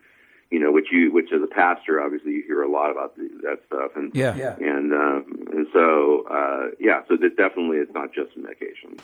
[0.51, 3.29] you know which you which as a pastor obviously you hear a lot about the,
[3.43, 4.37] that stuff and Yeah.
[4.37, 4.57] Yeah.
[4.59, 8.97] and um, and so uh, yeah so that definitely it's not just medication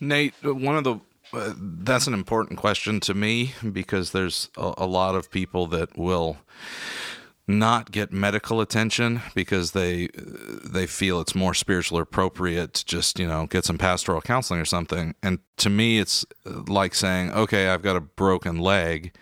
[0.00, 0.98] Nate, one of the
[1.32, 6.38] that's an important question to me because there's a, a lot of people that will
[7.48, 10.08] not get medical attention because they
[10.64, 14.64] they feel it's more spiritually appropriate to just you know get some pastoral counseling or
[14.64, 15.14] something.
[15.22, 19.14] And to me, it's like saying, okay, I've got a broken leg.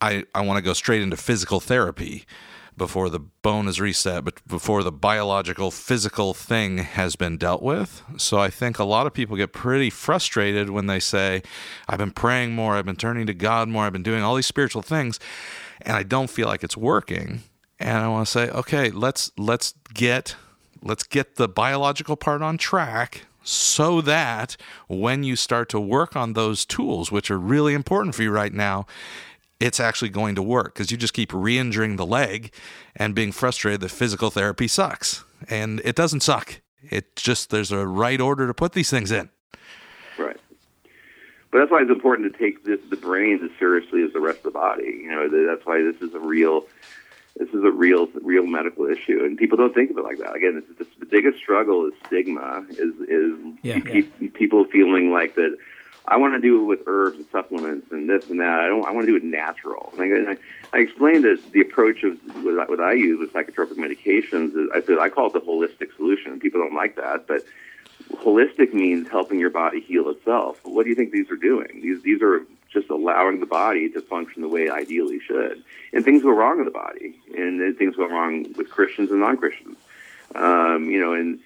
[0.00, 2.26] I I want to go straight into physical therapy
[2.82, 8.02] before the bone is reset, but before the biological physical thing has been dealt with.
[8.16, 11.44] So I think a lot of people get pretty frustrated when they say,
[11.88, 14.48] I've been praying more, I've been turning to God more, I've been doing all these
[14.48, 15.20] spiritual things,
[15.80, 17.44] and I don't feel like it's working.
[17.78, 20.34] And I want to say, okay, let's let's get
[20.82, 24.56] let's get the biological part on track so that
[24.88, 28.52] when you start to work on those tools which are really important for you right
[28.52, 28.86] now
[29.62, 32.52] it's actually going to work because you just keep re-injuring the leg
[32.96, 37.86] and being frustrated that physical therapy sucks and it doesn't suck it just there's a
[37.86, 39.30] right order to put these things in
[40.18, 40.36] Right.
[41.50, 44.38] But that's why it's important to take this, the brain as seriously as the rest
[44.38, 45.00] of the body.
[45.02, 46.64] You know, that's why this is a real,
[47.36, 50.34] this is a real, real medical issue, and people don't think of it like that.
[50.34, 52.64] Again, it's, it's, the biggest struggle is stigma.
[52.70, 55.56] Is is Yeah, pe- people feeling like that.
[56.06, 58.60] I want to do it with herbs and supplements and this and that.
[58.60, 58.84] I don't.
[58.84, 59.92] I want to do it natural.
[59.98, 60.36] And I,
[60.72, 64.68] I, explained that the approach of what I, what I use with psychotropic medications is
[64.74, 66.40] I said I call it the holistic solution.
[66.40, 67.42] People don't like that, but
[68.14, 70.58] holistic means helping your body heal itself.
[70.64, 71.80] What do you think these are doing?
[71.82, 75.62] These these are just allowing the body to function the way it ideally should.
[75.92, 79.76] And things go wrong in the body, and things go wrong with Christians and non-Christians.
[80.34, 81.38] Um, you know, and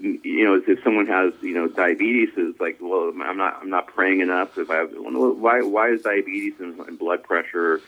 [0.00, 3.86] you know, if someone has you know diabetes, it's like, well, I'm not I'm not
[3.88, 4.56] praying enough.
[4.58, 7.80] If I have, why why is diabetes and, blood pressure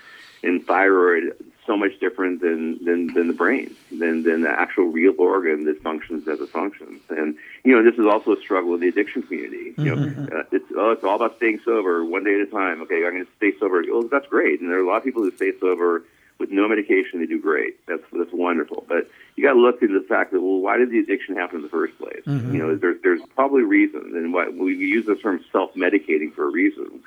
[0.43, 5.15] and thyroid so much different than than, than the brain, than than the actual real
[5.19, 7.01] organ that functions as it functions.
[7.09, 9.75] And you know, this is also a struggle in the addiction community.
[9.79, 12.83] You know, uh, it's oh, it's all about staying sober one day at a time.
[12.83, 13.83] Okay, I'm going to stay sober.
[13.89, 16.05] Well, that's great, and there are a lot of people who stay sober
[16.39, 17.21] with no medication.
[17.21, 17.85] They do great.
[17.87, 18.85] That's that's wonderful.
[18.89, 21.57] But you got to look into the fact that well, why did the addiction happen
[21.57, 22.23] in the first place?
[22.53, 26.51] You know, there's there's probably reasons, and why we use the term self-medicating for a
[26.51, 27.01] reason.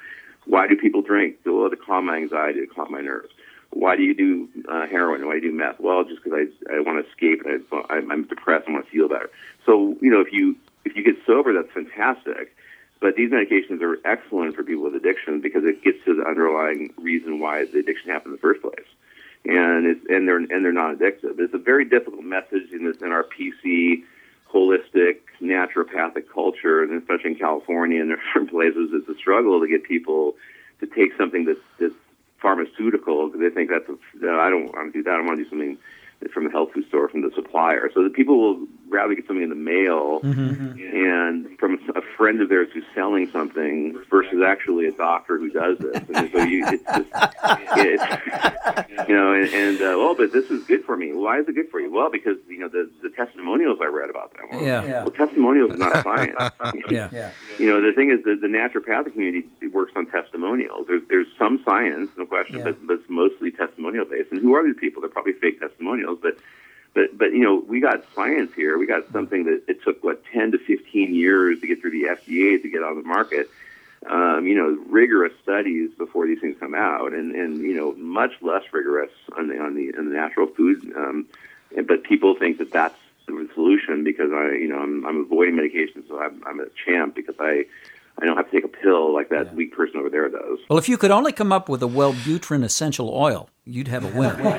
[0.45, 1.37] Why do people drink?
[1.45, 3.31] Well, to calm my anxiety, to calm my nerves
[3.75, 5.25] why do you do uh, heroin?
[5.27, 5.79] Why do you do meth?
[5.79, 8.67] Well, just because I I want to escape and I, I'm depressed.
[8.67, 9.29] I want to feel better.
[9.65, 12.55] So you know, if you if you get sober, that's fantastic.
[13.01, 16.93] But these medications are excellent for people with addiction because it gets to the underlying
[16.97, 18.87] reason why the addiction happened in the first place,
[19.45, 21.39] and it's and they're and they're not addictive.
[21.39, 24.03] It's a very difficult message in this in our PC
[24.51, 29.83] holistic naturopathic culture, and especially in California and different places, it's a struggle to get
[29.83, 30.35] people
[30.79, 31.93] to take something that's that's
[32.41, 35.13] pharmaceutical because they think that's a, I don't want to do that.
[35.13, 35.77] I want to do something
[36.33, 37.89] from the health food store from the supplier.
[37.93, 42.49] So the people will rather get something in the mail and from a friend of
[42.49, 46.03] theirs who's selling something versus actually a doctor who does this.
[46.13, 47.09] And so you, it's just,
[47.77, 51.13] it's, you know, and, and uh, well, but this is good for me.
[51.13, 51.91] Why is it good for you?
[51.91, 54.45] Well, because you know the the testimonials I read about them.
[54.51, 55.03] Well, Yeah.
[55.03, 56.35] Well, testimonials is not science.
[56.89, 57.31] Yeah.
[57.59, 60.87] You know, the thing is that the naturopathic community works on testimonials.
[60.87, 62.65] There's there's some science, no question, Yeah.
[62.65, 64.31] but, but it's mostly testimonial based.
[64.31, 65.01] And who are these people?
[65.01, 66.37] They're probably fake testimonials, but
[66.95, 68.79] but but you know, we got science here.
[68.79, 72.05] We got something that it took what ten to fifteen years to get through the
[72.05, 73.49] FDA to get on the market.
[74.09, 78.31] Um, you know, rigorous studies before these things come out, and and you know, much
[78.41, 80.91] less rigorous on the on the, on the natural food.
[80.95, 81.27] Um,
[81.85, 82.95] but people think that that's
[83.27, 87.15] the solution because I, you know, I'm, I'm avoiding medication, so I'm, I'm a champ
[87.15, 87.65] because I,
[88.21, 90.59] I don't have to take a pill like that weak person over there does.
[90.69, 94.17] Well, if you could only come up with a Wellbutrin essential oil, you'd have a
[94.17, 94.57] winner.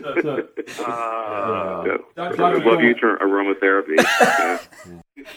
[0.00, 2.42] So, so, So, Dr.
[2.42, 3.96] what Gilmore- you turn aromatherapy?
[5.16, 5.24] yeah.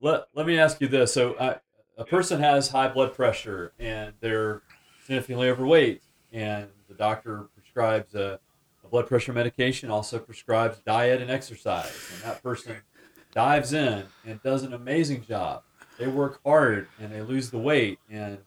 [0.00, 1.12] let, let me ask you this.
[1.12, 1.58] So, uh,
[1.98, 4.62] a person has high blood pressure and they're
[5.04, 8.40] significantly overweight, and the doctor prescribes a,
[8.84, 12.76] a blood pressure medication, also prescribes diet and exercise, and that person
[13.32, 15.62] dives in and does an amazing job.
[15.98, 18.38] They work hard and they lose the weight, and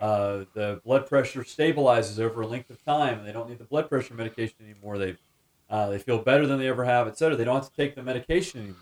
[0.00, 3.88] uh, the blood pressure stabilizes over a length of time, they don't need the blood
[3.88, 4.98] pressure medication anymore.
[4.98, 5.16] They
[5.70, 7.36] uh, they feel better than they ever have, et cetera.
[7.36, 8.76] They don't have to take the medication anymore.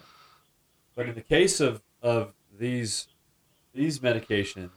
[0.94, 3.08] But in the case of, of these
[3.74, 4.70] these medications,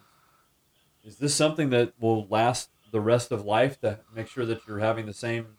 [1.04, 4.80] is this something that will last the rest of life to make sure that you're
[4.80, 5.58] having the same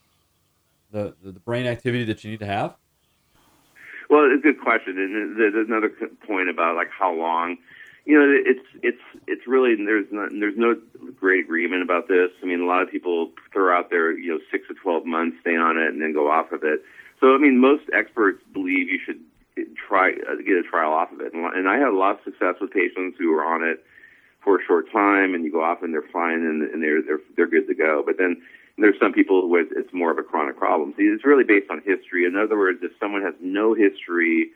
[0.91, 2.77] the, the brain activity that you need to have?
[4.11, 5.89] Well, it's a good question, and there's another
[6.27, 7.57] point about like how long.
[8.05, 10.75] You know, it's it's it's really there's not there's no
[11.15, 12.31] great agreement about this.
[12.43, 15.37] I mean, a lot of people throw out there you know six to twelve months,
[15.43, 16.83] stay on it, and then go off of it.
[17.21, 19.21] So, I mean, most experts believe you should
[19.77, 22.25] try uh, get a trial off of it, and, and I had a lot of
[22.25, 23.85] success with patients who were on it
[24.43, 27.21] for a short time, and you go off and they're fine and, and they're they're
[27.37, 28.03] they're good to go.
[28.05, 28.43] But then
[28.79, 30.90] there's some people who it's more of a chronic problem.
[31.07, 32.25] It's really based on history.
[32.25, 34.51] In other words, if someone has no history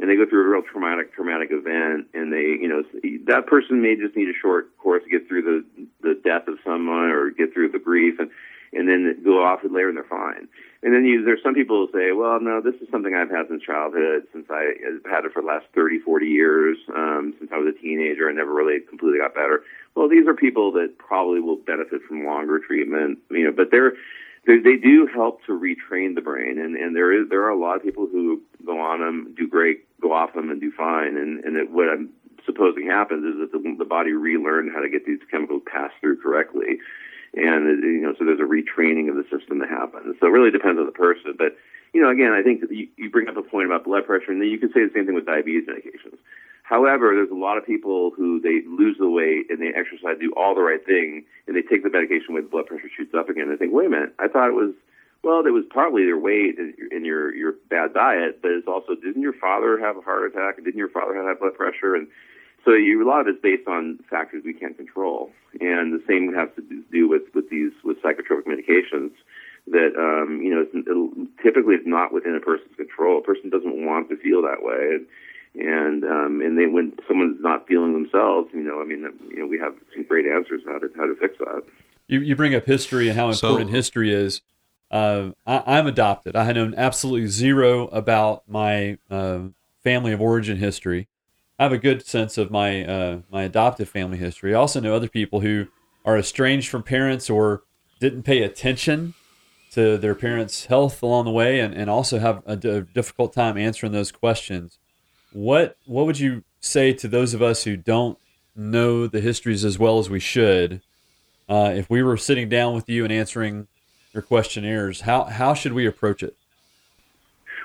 [0.00, 2.82] and they go through a real traumatic traumatic event, and they you know
[3.26, 6.58] that person may just need a short course to get through the the death of
[6.64, 8.30] someone or get through the grief and
[8.72, 10.48] and then go off it later and they're fine.
[10.82, 13.48] And then you, there's some people who say, well, no, this is something I've had
[13.48, 17.50] since childhood, since I have had it for the last 30, 40 years, um, since
[17.52, 18.28] I was a teenager.
[18.28, 19.64] I never really completely got better.
[19.96, 23.94] Well, these are people that probably will benefit from longer treatment, you know, but they're,
[24.48, 27.58] they they do help to retrain the brain, and and there is there are a
[27.58, 31.18] lot of people who go on them, do great, go off them, and do fine.
[31.18, 32.08] And and it, what I'm
[32.46, 36.22] supposing happens is that the, the body relearned how to get these chemicals passed through
[36.22, 36.80] correctly,
[37.34, 40.16] and it, you know so there's a retraining of the system that happens.
[40.18, 41.54] So it really depends on the person, but
[41.92, 44.40] you know again I think you, you bring up a point about blood pressure, and
[44.40, 46.16] then you can say the same thing with diabetes medications.
[46.68, 50.34] However, there's a lot of people who they lose the weight and they exercise, do
[50.36, 53.30] all the right thing, and they take the medication when the blood pressure shoots up
[53.30, 53.48] again.
[53.48, 54.74] They think, wait a minute, I thought it was,
[55.24, 59.22] well, it was partly their weight and your, your bad diet, but it's also didn't
[59.22, 61.94] your father have a heart attack didn't your father have high blood pressure?
[61.94, 62.06] And
[62.66, 65.30] so you, a lot of it's based on factors we can't control,
[65.62, 69.12] and the same has to do with with these with psychotropic medications
[69.68, 73.20] that um, you know it's, typically it's not within a person's control.
[73.20, 75.06] A person doesn't want to feel that way, and
[75.58, 79.00] and um, and then when someone's not feeling themselves, you know, I mean,
[79.30, 81.62] you know, we have some great answers how to how to fix that.
[82.06, 84.40] You, you bring up history and how So- important history is.
[84.90, 86.34] Uh, I, I'm adopted.
[86.34, 89.40] I had known absolutely zero about my uh,
[89.84, 91.08] family of origin history.
[91.58, 94.54] I have a good sense of my uh, my adoptive family history.
[94.54, 95.66] I also know other people who
[96.06, 97.64] are estranged from parents or
[98.00, 99.12] didn't pay attention
[99.72, 103.34] to their parents' health along the way, and, and also have a, d- a difficult
[103.34, 104.78] time answering those questions.
[105.32, 108.18] What what would you say to those of us who don't
[108.56, 110.80] know the histories as well as we should?
[111.48, 113.68] Uh, if we were sitting down with you and answering
[114.12, 116.36] your questionnaires, how how should we approach it?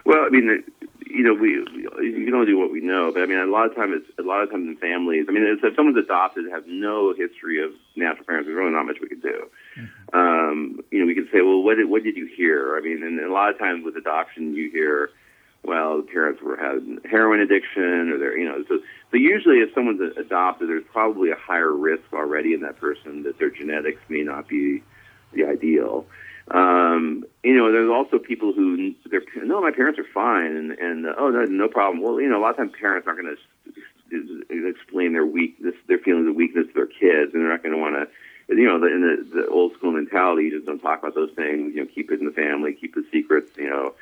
[0.06, 0.64] Well, I mean,
[1.08, 3.70] you know, we you can only do what we know, but I mean, a lot
[3.70, 5.26] of times, a lot of times in families.
[5.30, 8.98] I mean, if someone's adopted, have no history of natural parents, there's really not much
[9.02, 9.48] we could do.
[9.78, 10.18] Mm-hmm.
[10.18, 12.78] Um, you know, we could say, well, what did what did you hear?
[12.78, 15.12] I mean, and a lot of times with adoption, you hear,
[15.64, 18.80] well, the parents were had heroin addiction, or they're, you know, so
[19.12, 23.40] so usually if someone's adopted, there's probably a higher risk already in that person that
[23.40, 24.84] their genetics may not be
[25.32, 26.06] the ideal.
[26.50, 31.06] Um, you know, there's also people who they're no, my parents are fine, and and
[31.08, 32.04] uh, oh, no, no problem.
[32.04, 33.36] Well, you know, a lot of times parents aren't going
[34.12, 37.76] to explain their weakness, their feelings of weakness to their kids, and they're not going
[37.76, 38.08] to want to.
[38.50, 41.74] You know, in the, the old school mentality, you just don't talk about those things.
[41.74, 43.52] You know, keep it in the family, keep the secrets.
[43.58, 43.94] You know,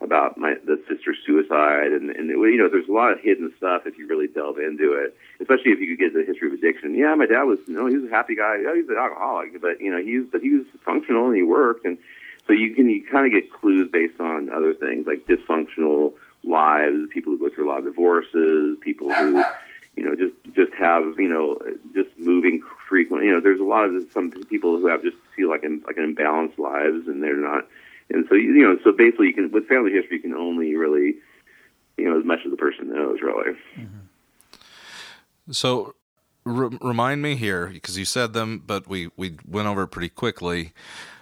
[0.00, 3.86] about my the sister's suicide, and and you know, there's a lot of hidden stuff
[3.86, 5.16] if you really delve into it.
[5.40, 6.94] Especially if you could get the history of addiction.
[6.94, 8.58] Yeah, my dad was, you know, he was a happy guy.
[8.62, 11.86] Yeah, he's an alcoholic, but you know, he's but he was functional and he worked,
[11.86, 11.98] and
[12.46, 16.12] so you can you kind of get clues based on other things like dysfunctional
[16.44, 19.42] lives, people who go through a lot of divorces, people who
[19.96, 21.58] you know just just have you know
[21.94, 23.28] just moving frequently.
[23.28, 25.96] You know, there's a lot of some people who have just feel like an like
[25.96, 27.66] an imbalanced lives, and they're not
[28.10, 31.16] and so you know, so basically, you can with family history, you can only really,
[31.96, 33.52] you know, as much as the person knows, really.
[33.76, 35.52] Mm-hmm.
[35.52, 35.94] So,
[36.44, 40.72] re- remind me here because you said them, but we we went over pretty quickly.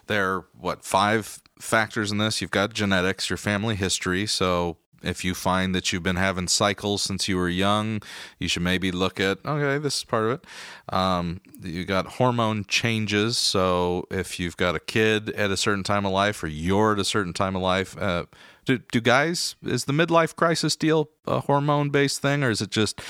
[0.07, 2.41] There are what five factors in this?
[2.41, 7.03] You've got genetics, your family history, so if you find that you've been having cycles
[7.03, 8.03] since you were young,
[8.39, 10.47] you should maybe look at okay, this is part of it.
[10.89, 16.05] Um, you got hormone changes, so if you've got a kid at a certain time
[16.05, 18.25] of life or you're at a certain time of life, uh,
[18.65, 22.71] do, do guys is the midlife crisis deal a hormone based thing, or is it
[22.71, 23.01] just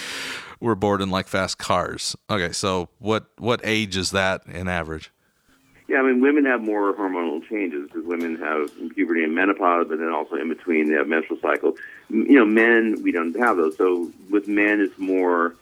[0.60, 2.16] we're bored and like fast cars?
[2.28, 5.10] Okay, so what what age is that in average?
[5.94, 9.98] Yeah, I mean, women have more hormonal changes because women have puberty and menopause, but
[9.98, 11.76] then also in between they have menstrual cycle.
[12.08, 13.76] You know, men we don't have those.
[13.76, 15.54] So with men, it's more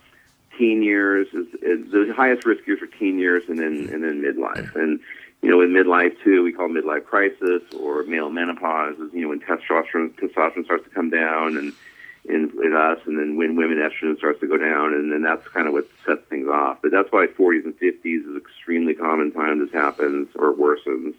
[0.56, 1.28] teen years.
[1.34, 4.74] Is, is the highest risk years are teen years, and then and then midlife.
[4.74, 5.00] And
[5.42, 8.98] you know, in midlife too, we call midlife crisis or male menopause.
[9.00, 11.74] Is you know when testosterone testosterone starts to come down and
[12.24, 15.46] in, in us, and then when women estrogen starts to go down, and then that's
[15.48, 16.78] kind of what sets things off.
[16.82, 21.14] But that's why 40s and 50s is extremely common time this happens or worsens.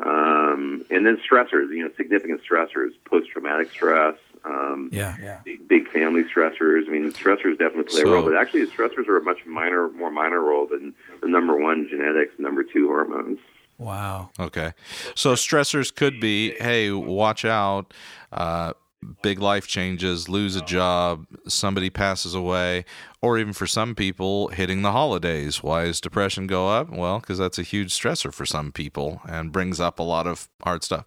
[0.00, 5.40] Um, and then stressors, you know, significant stressors, post-traumatic stress, um, yeah, yeah.
[5.44, 6.86] Big, big, family stressors.
[6.86, 9.46] I mean, stressors definitely play so, a role, but actually, the stressors are a much
[9.46, 13.38] minor, more minor role than the number one genetics, number two hormones.
[13.78, 14.30] Wow.
[14.38, 14.72] Okay.
[15.14, 17.94] So stressors could be, hey, watch out.
[18.30, 18.74] Uh,
[19.22, 22.84] big life changes, lose a job, somebody passes away,
[23.20, 25.62] or even for some people, hitting the holidays.
[25.62, 26.90] Why does depression go up?
[26.90, 30.48] Well, because that's a huge stressor for some people and brings up a lot of
[30.62, 31.06] hard stuff.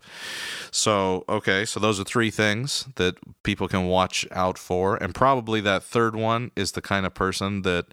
[0.72, 4.96] So, okay, so those are three things that people can watch out for.
[4.96, 7.88] And probably that third one is the kind of person that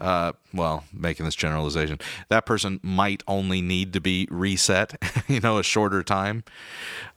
[0.00, 5.58] uh, well, making this generalization, that person might only need to be reset, you know,
[5.58, 6.44] a shorter time.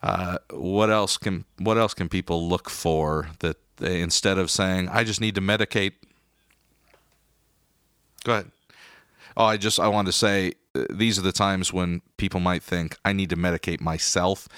[0.02, 4.88] Uh, what else can what else can people look for that they, instead of saying
[4.88, 5.92] I just need to medicate?
[8.24, 8.50] Go ahead.
[9.36, 10.54] Oh, I just I want to say
[10.90, 14.48] these are the times when people might think I need to medicate myself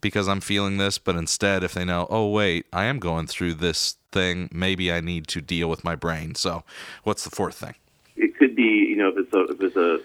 [0.00, 3.54] because I'm feeling this, but instead, if they know, oh wait, I am going through
[3.54, 6.34] this thing, maybe I need to deal with my brain.
[6.34, 6.64] So,
[7.04, 7.74] what's the fourth thing?
[8.16, 10.00] It could be, you know, if it's a, if it's a,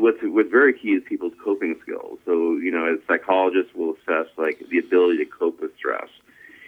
[0.00, 2.18] what's what's very key is people's coping skills.
[2.24, 6.08] So, you know, as psychologists will assess like the ability to cope with stress.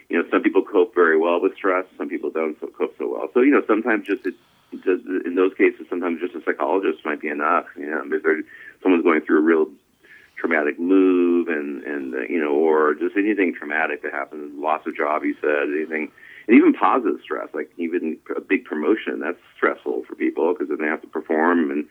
[0.08, 3.28] You know, some people cope very well with stress, some people don't cope so well.
[3.34, 4.36] So, you know, sometimes just it's
[4.72, 7.66] in those cases, sometimes just a psychologist might be enough.
[7.76, 8.44] You know, if
[8.82, 9.68] someone's going through a real
[10.36, 14.96] traumatic move, and and uh, you know, or just anything traumatic that happens, loss of
[14.96, 16.10] job, you said, anything,
[16.46, 20.78] and even positive stress, like even a big promotion, that's stressful for people because then
[20.78, 21.86] they have to perform, and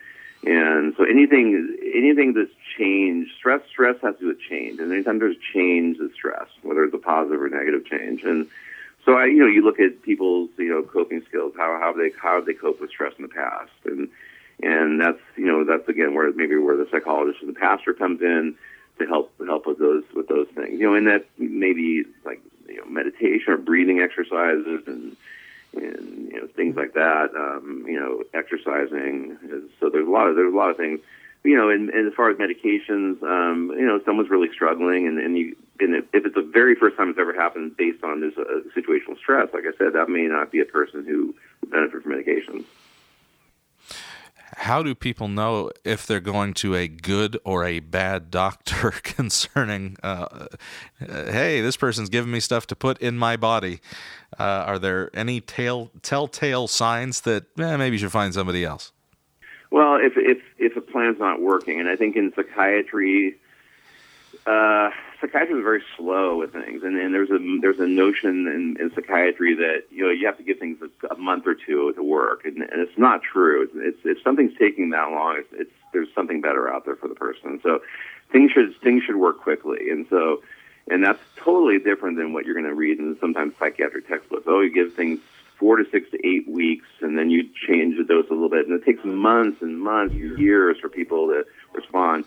[0.45, 5.19] and so anything anything that's change, stress stress has to do with change, and anytime
[5.19, 8.47] there's change, is stress, whether it's a positive or negative change, and
[9.05, 12.11] so I, you know, you look at people's, you know, coping skills, how how they
[12.19, 14.09] how they cope with stress in the past, and
[14.61, 18.21] and that's you know that's again where maybe where the psychologist and the pastor comes
[18.21, 18.55] in
[18.97, 22.77] to help help with those with those things, you know, and that maybe like you
[22.77, 25.15] know meditation or breathing exercises and
[25.75, 27.29] and you know things like that.
[27.35, 29.37] Um, you know, exercising.
[29.79, 30.99] So there's a lot of there's a lot of things.
[31.45, 35.19] You know, and, and as far as medications, um, you know, someone's really struggling, and,
[35.19, 38.33] and you and if, it's the very first time it's ever happened based on this
[38.37, 38.43] uh,
[38.75, 42.13] situational stress, like I said, that may not be a person who would benefit from
[42.13, 42.65] medications.
[44.57, 49.97] How do people know if they're going to a good or a bad doctor concerning,
[50.01, 50.47] uh,
[50.99, 53.81] hey, this person's giving me stuff to put in my body?
[54.39, 58.91] Uh, are there any tail, telltale signs that eh, maybe you should find somebody else?
[59.71, 63.35] Well, if if if a plan's not working, and I think in psychiatry,
[64.45, 68.77] uh, psychiatry is very slow with things, and, and there's a there's a notion in,
[68.79, 71.93] in psychiatry that you know you have to give things a, a month or two
[71.93, 73.63] to work, and, and it's not true.
[73.63, 77.07] It's, it's if something's taking that long, it's, it's there's something better out there for
[77.07, 77.59] the person.
[77.63, 77.81] So
[78.31, 80.41] things should things should work quickly, and so
[80.87, 84.43] and that's totally different than what you're going to read in sometimes psychiatric textbooks.
[84.47, 85.19] Oh, you give things
[85.59, 88.67] four to six to eight weeks, and then you change the dose a little bit,
[88.67, 92.25] and it takes months and months, years for people to respond.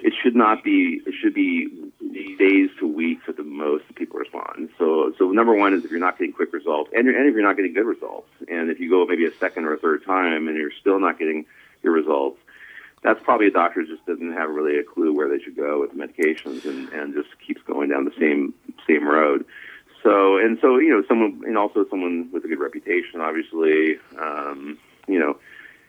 [0.00, 1.00] It should not be.
[1.06, 1.68] It should be
[2.38, 4.70] days to weeks at the most people respond.
[4.78, 7.42] So, so number one is if you're not getting quick results, and, and if you're
[7.42, 10.46] not getting good results, and if you go maybe a second or a third time
[10.46, 11.46] and you're still not getting
[11.82, 12.38] your results,
[13.02, 15.96] that's probably a doctor just doesn't have really a clue where they should go with
[15.96, 18.54] medications and, and just keeps going down the same
[18.86, 19.44] same road.
[20.08, 24.78] So and so you know someone and also someone with a good reputation, obviously, um,
[25.06, 25.36] you know,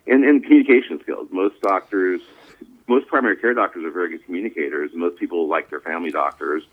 [0.08, 1.30] and and communication skills.
[1.32, 2.20] Most doctors
[2.90, 4.92] most primary care doctors are very good communicators.
[4.94, 6.64] Most people like their family doctors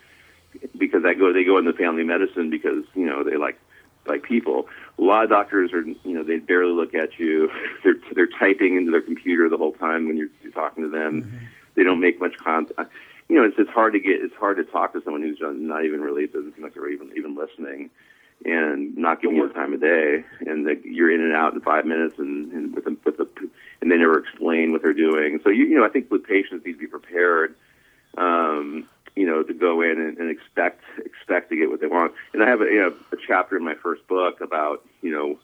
[0.76, 3.61] because they go they go into family medicine because you know they like
[4.07, 4.66] like people.
[4.99, 7.49] A lot of doctors are you know they barely look at you.
[7.84, 11.22] They're they're typing into their computer the whole time when you're, you're talking to them.
[11.22, 11.44] Mm-hmm.
[11.76, 12.90] They don't make much contact.
[13.29, 15.85] You know, it's it's hard to get it's hard to talk to someone who's not
[15.85, 17.91] even really doesn't seem like they're even even listening
[18.45, 21.61] and not giving you the time of day, and the, you're in and out in
[21.61, 23.29] five minutes, and, and with the, with the
[23.81, 25.41] and they never explain what they're doing.
[25.43, 27.55] So you you know I think with patients need to be prepared,
[28.18, 32.12] um, you know, to go in and, and expect expect to get what they want.
[32.35, 35.39] And I have a, you know, a chapter in my first book about you know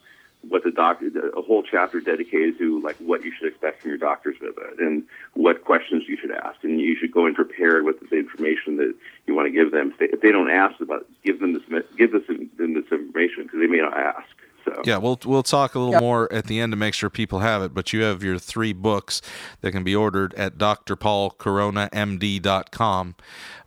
[0.52, 3.96] what the doctor, a whole chapter dedicated to like what you should expect from your
[3.96, 7.98] doctor's visit and what questions you should ask, and you should go in prepared with
[8.10, 8.94] the information that
[9.26, 9.92] you want to give them.
[9.92, 11.62] If they, if they don't ask about, give them this,
[11.96, 14.28] give this, them this information because they may not ask.
[14.66, 14.82] So.
[14.84, 16.02] Yeah, we'll we'll talk a little yep.
[16.02, 17.72] more at the end to make sure people have it.
[17.74, 19.22] But you have your three books
[19.62, 23.14] that can be ordered at drpaulcoronamd.com,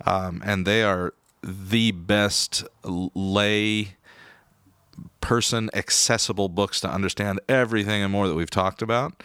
[0.05, 1.13] um, and they are
[1.43, 3.95] the best lay
[5.26, 9.23] person accessible books to understand everything and more that we've talked about.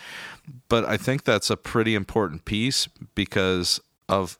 [0.71, 4.39] But I think that's a pretty important piece because of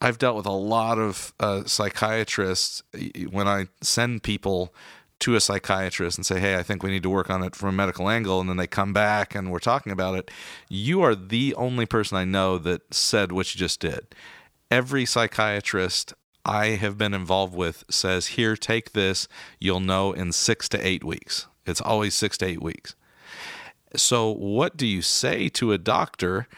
[0.00, 2.82] I've dealt with a lot of uh, psychiatrists
[3.30, 4.74] when I send people
[5.20, 7.68] to a psychiatrist and say, "Hey, I think we need to work on it from
[7.68, 10.30] a medical angle," and then they come back and we're talking about it.
[10.70, 14.14] You are the only person I know that said what you just did.
[14.70, 16.14] Every psychiatrist
[16.44, 19.28] I have been involved with says, Here, take this.
[19.58, 21.46] You'll know in six to eight weeks.
[21.66, 22.94] It's always six to eight weeks.
[23.96, 26.48] So, what do you say to a doctor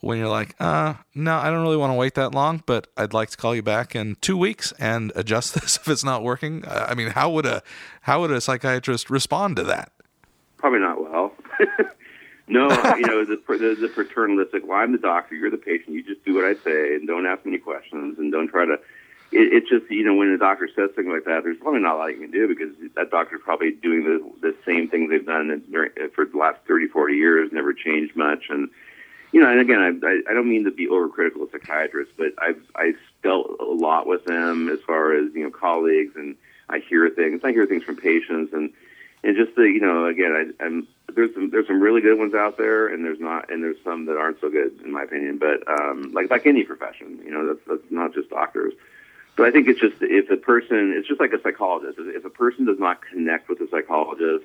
[0.00, 3.12] when you're like, uh, no, I don't really want to wait that long, but I'd
[3.12, 6.64] like to call you back in two weeks and adjust this if it's not working?
[6.66, 7.62] I mean, how would a
[8.02, 9.92] how would a psychiatrist respond to that?
[10.56, 11.32] Probably not well.
[12.48, 14.66] no, you know the, the the paternalistic.
[14.66, 15.34] Well, I'm the doctor.
[15.34, 15.90] You're the patient.
[15.90, 18.78] You just do what I say and don't ask any questions and don't try to
[19.32, 21.96] it, it's just you know when the doctor says something like that, there's probably not
[21.96, 25.24] a lot you can do because that doctor's probably doing the the same things they've
[25.24, 28.70] done during, for the last 30, 40 years, never changed much, and
[29.32, 32.62] you know, and again, I, I don't mean to be overcritical of psychiatrists, but I've
[32.74, 36.36] I've dealt a lot with them as far as you know colleagues, and
[36.68, 37.42] I hear things.
[37.44, 38.72] I hear things from patients, and
[39.22, 42.34] and just the you know, again, I, I'm there's some there's some really good ones
[42.34, 45.38] out there, and there's not, and there's some that aren't so good in my opinion.
[45.38, 48.72] But um, like like any profession, you know, that's that's not just doctors.
[49.38, 51.96] So I think it's just if a person, it's just like a psychologist.
[51.96, 54.44] If a person does not connect with a psychologist,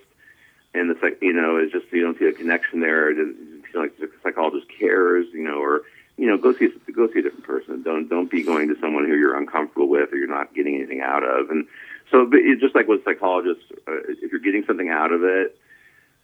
[0.76, 3.10] and the you know, it's just you don't see a connection there.
[3.10, 3.36] It
[3.72, 5.82] feel like the psychologist cares, you know, or
[6.16, 7.82] you know, go see go see a different person.
[7.82, 11.02] Don't don't be going to someone who you're uncomfortable with or you're not getting anything
[11.02, 11.50] out of.
[11.50, 11.66] And
[12.12, 15.58] so, but it's just like with psychologists, uh, if you're getting something out of it,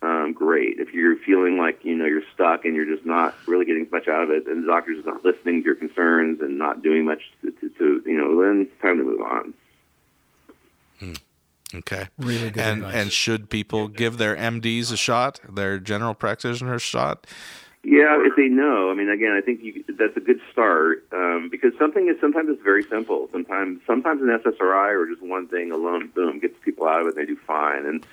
[0.02, 0.80] um, great.
[0.80, 4.08] If you're feeling like you know you're stuck and you're just not really getting much
[4.08, 7.22] out of it, and the doctor's not listening to your concerns and not doing much
[7.42, 9.54] to, to, to you know, then it's time to move on.
[11.00, 11.14] Hmm.
[11.76, 12.08] Okay.
[12.18, 12.64] Really good.
[12.64, 12.96] And advice.
[12.96, 17.28] and should people give their MDs a shot, their general practitioners a shot?
[17.84, 18.92] Yeah, if they know.
[18.92, 22.50] I mean, again, I think you, that's a good start um, because something is sometimes
[22.50, 23.30] it's very simple.
[23.32, 27.18] Sometimes sometimes an SSRI or just one thing alone, boom, gets people out of it.
[27.18, 28.06] and They do fine, and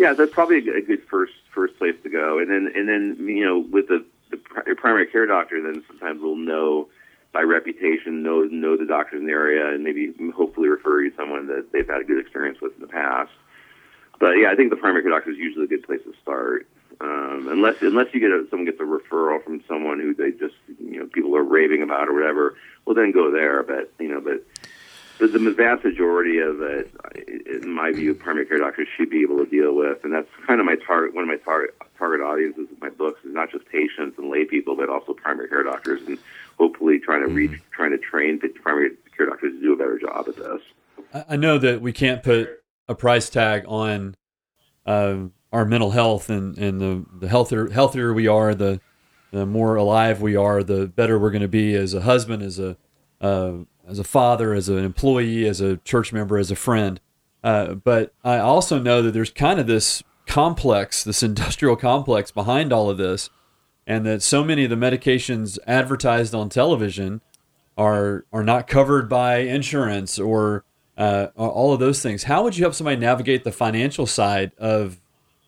[0.00, 3.44] Yeah, that's probably a good, first first place to go, and then and then you
[3.44, 6.88] know with the, the pri- primary care doctor, then sometimes we'll know
[7.34, 11.16] by reputation, know know the doctors in the area, and maybe hopefully refer you to
[11.16, 13.30] someone that they've had a good experience with in the past.
[14.18, 16.66] But yeah, I think the primary care doctor is usually a good place to start.
[17.02, 20.56] Um, unless unless you get a, someone gets a referral from someone who they just
[20.78, 23.62] you know people are raving about or whatever, well then go there.
[23.62, 24.46] But you know, but
[25.20, 26.90] the, the vast majority of it,
[27.62, 30.60] in my view, primary care doctors should be able to deal with, and that's kind
[30.60, 31.14] of my target.
[31.14, 34.44] One of my target target audiences of my books is not just patients and lay
[34.44, 36.18] people, but also primary care doctors, and
[36.58, 37.70] hopefully trying to reach, mm-hmm.
[37.72, 41.24] trying to train primary care doctors to do a better job at this.
[41.28, 44.16] I know that we can't put a price tag on.
[44.86, 48.80] Um, our mental health and, and the, the healthier healthier we are, the
[49.32, 52.58] the more alive we are, the better we're going to be as a husband, as
[52.58, 52.76] a
[53.20, 53.52] uh,
[53.90, 57.00] as a father, as an employee, as a church member, as a friend.
[57.42, 62.72] Uh, but I also know that there's kind of this complex, this industrial complex behind
[62.72, 63.30] all of this,
[63.86, 67.20] and that so many of the medications advertised on television
[67.76, 70.64] are are not covered by insurance or
[70.98, 72.24] uh, all of those things.
[72.24, 75.00] How would you help somebody navigate the financial side of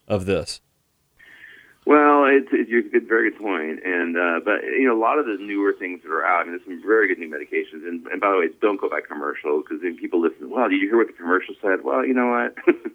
[0.09, 0.62] of this?
[1.85, 5.26] Well, it's, it's a very good point, and uh, but you know a lot of
[5.26, 6.43] the newer things that are out.
[6.43, 8.89] I mean, there's some very good new medications, and, and by the way, don't go
[8.89, 10.49] by commercials because then people listen.
[10.49, 11.83] Well, did you hear what the commercial said?
[11.83, 12.55] Well, you know what?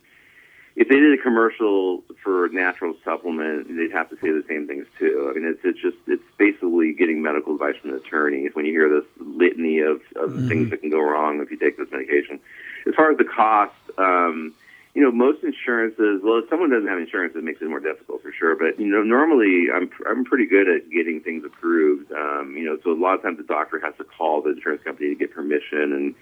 [0.77, 4.85] if they did a commercial for natural supplement, they'd have to say the same things
[4.97, 5.27] too.
[5.29, 8.47] I mean, it's it's just it's basically getting medical advice from an attorney.
[8.53, 10.47] When you hear this litany of, of mm-hmm.
[10.47, 12.39] things that can go wrong if you take this medication,
[12.87, 13.75] as far as the cost.
[13.97, 14.53] Um,
[14.97, 16.21] you know, most insurances.
[16.23, 18.55] Well, if someone doesn't have insurance, it makes it more difficult for sure.
[18.55, 22.11] But you know, normally I'm I'm pretty good at getting things approved.
[22.11, 24.81] Um, you know, so a lot of times the doctor has to call the insurance
[24.81, 26.15] company to get permission, and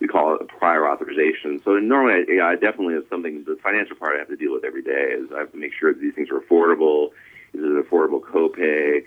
[0.00, 1.60] we call it a prior authorization.
[1.62, 3.44] So normally, I, yeah, I definitely have something.
[3.44, 5.74] The financial part I have to deal with every day is I have to make
[5.78, 7.08] sure that these things are affordable.
[7.52, 9.04] Is it an affordable copay?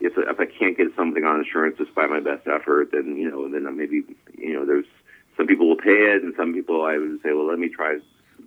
[0.00, 3.48] If if I can't get something on insurance despite my best effort, then you know,
[3.48, 4.04] then maybe
[4.36, 4.84] you know, there's
[5.38, 7.96] some people will pay it, and some people I would say, well, let me try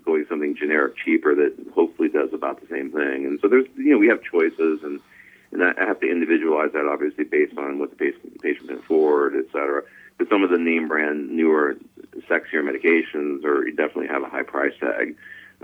[0.06, 3.26] going something generic cheaper that hopefully does about the same thing.
[3.26, 5.00] And so there's, you know, we have choices and,
[5.52, 9.36] and I have to individualize that obviously based on what the patient, patient can afford,
[9.36, 9.84] et cetera.
[10.18, 11.78] But some of the name brand newer,
[12.30, 15.16] sexier medications are definitely have a high price tag.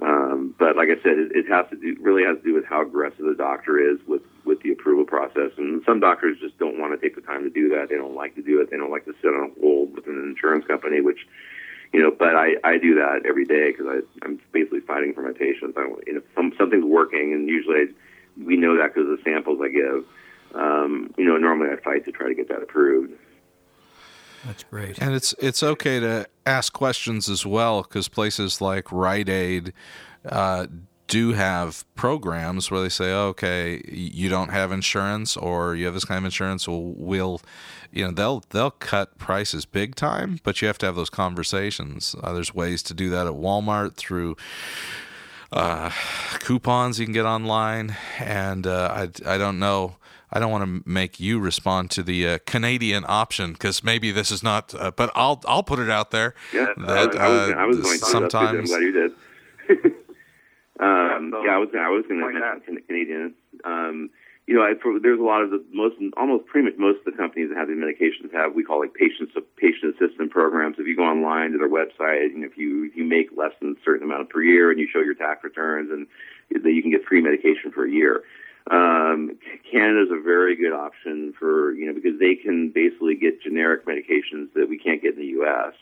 [0.01, 2.65] Um, but like I said, it, it has to do really has to do with
[2.65, 5.51] how aggressive the doctor is with with the approval process.
[5.57, 7.87] And some doctors just don't want to take the time to do that.
[7.89, 8.69] They don't like to do it.
[8.69, 11.25] They don't like to sit on hold with an insurance company, which
[11.95, 15.31] you know, but I, I do that every day because I'm basically fighting for my
[15.31, 15.77] patients.
[15.77, 17.85] I, you know, some, something's working, and usually I,
[18.43, 20.03] we know that because of the samples I give.
[20.53, 23.13] Um, you know, normally I fight to try to get that approved.
[24.45, 24.99] That's great.
[24.99, 29.71] And it's it's okay to ask questions as well because places like Rite Aid
[30.25, 30.67] uh,
[31.07, 35.93] do have programs where they say, oh, okay, you don't have insurance or you have
[35.93, 37.41] this kind of insurance, well, we'll,
[37.91, 42.15] you know, they'll they'll cut prices big time, but you have to have those conversations.
[42.21, 44.35] Uh, there's ways to do that at Walmart through
[45.51, 45.91] uh,
[46.39, 48.89] coupons you can get online, and uh,
[49.25, 49.97] I I don't know.
[50.31, 54.31] I don't want to make you respond to the uh, Canadian option because maybe this
[54.31, 54.73] is not.
[54.73, 56.33] Uh, but I'll I'll put it out there.
[56.51, 58.05] Yeah, that, I, was, I was going to.
[58.05, 59.93] Sometimes, I'm glad you did.
[60.79, 63.33] Um, yeah, I was I was going to mention Canadian.
[63.63, 64.09] Um,
[64.47, 67.05] you know, I, for, there's a lot of the most, almost pretty much most of
[67.05, 70.77] the companies that have these medications have we call like patient patient assistance programs.
[70.77, 73.71] If you go online to their website, and if you if you make less than
[73.71, 76.05] a certain amount per year, and you show your tax returns, and
[76.63, 78.23] that you can get free medication for a year.
[78.69, 79.37] Um,
[79.71, 83.85] Canada is a very good option for you know because they can basically get generic
[83.85, 85.73] medications that we can't get in the U.S.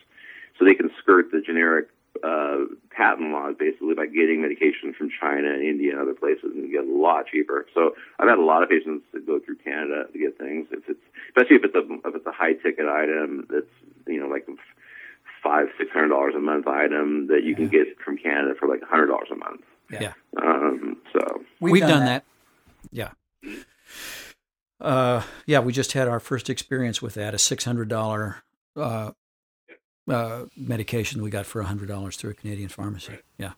[0.57, 1.89] So they can skirt the generic
[2.21, 6.71] uh, patent laws basically by getting medication from China and India and other places and
[6.71, 7.65] get a lot cheaper.
[7.73, 10.67] So I've had a lot of patients that go through Canada to get things.
[10.71, 10.99] If it's
[11.29, 13.73] especially if it's a if it's a high ticket item that's
[14.07, 14.47] you know like
[15.41, 18.81] five six hundred dollars a month item that you can get from Canada for like
[18.81, 19.61] a hundred dollars a month.
[19.89, 20.13] Yeah.
[20.41, 22.25] Um, so we've, we've done, done that.
[22.91, 22.91] that.
[22.91, 23.11] Yeah.
[24.79, 27.33] Uh, yeah, we just had our first experience with that.
[27.33, 28.43] A six hundred dollar
[28.75, 29.11] uh,
[30.07, 33.19] uh, medication we got for hundred dollars through a Canadian pharmacy.
[33.37, 33.53] Yeah.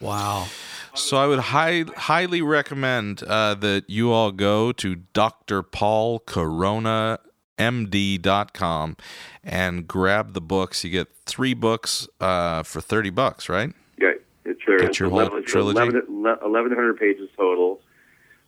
[0.00, 0.48] Wow.
[0.94, 5.62] So I would high, highly recommend uh, that you all go to Dr.
[5.62, 7.20] Paul Corona
[7.58, 8.96] md.com
[9.44, 14.10] and grab the books you get three books uh, for 30 bucks right yeah
[14.44, 17.80] it's sure get your whole 11, trilogy 1100 pages total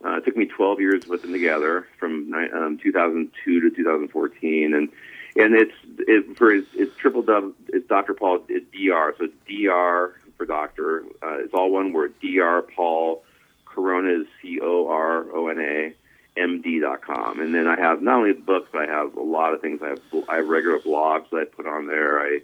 [0.05, 4.75] uh, it took me 12 years to put them together from um, 2002 to 2014
[4.75, 4.89] and
[5.37, 7.55] and it's it, for his, it's triple W.
[7.68, 8.14] It's Dr.
[8.14, 9.14] Paul it's Dr.
[9.18, 10.14] So Dr.
[10.37, 11.05] for doctor.
[11.22, 12.14] Uh, it's all one word.
[12.20, 12.62] Dr.
[12.74, 13.22] Paul
[13.64, 15.95] Corona is C O R O N A
[16.41, 17.41] M D dot com.
[17.41, 19.80] And then I have not only books, but I have a lot of things.
[19.82, 22.20] I have I have regular blogs that I put on there.
[22.20, 22.41] I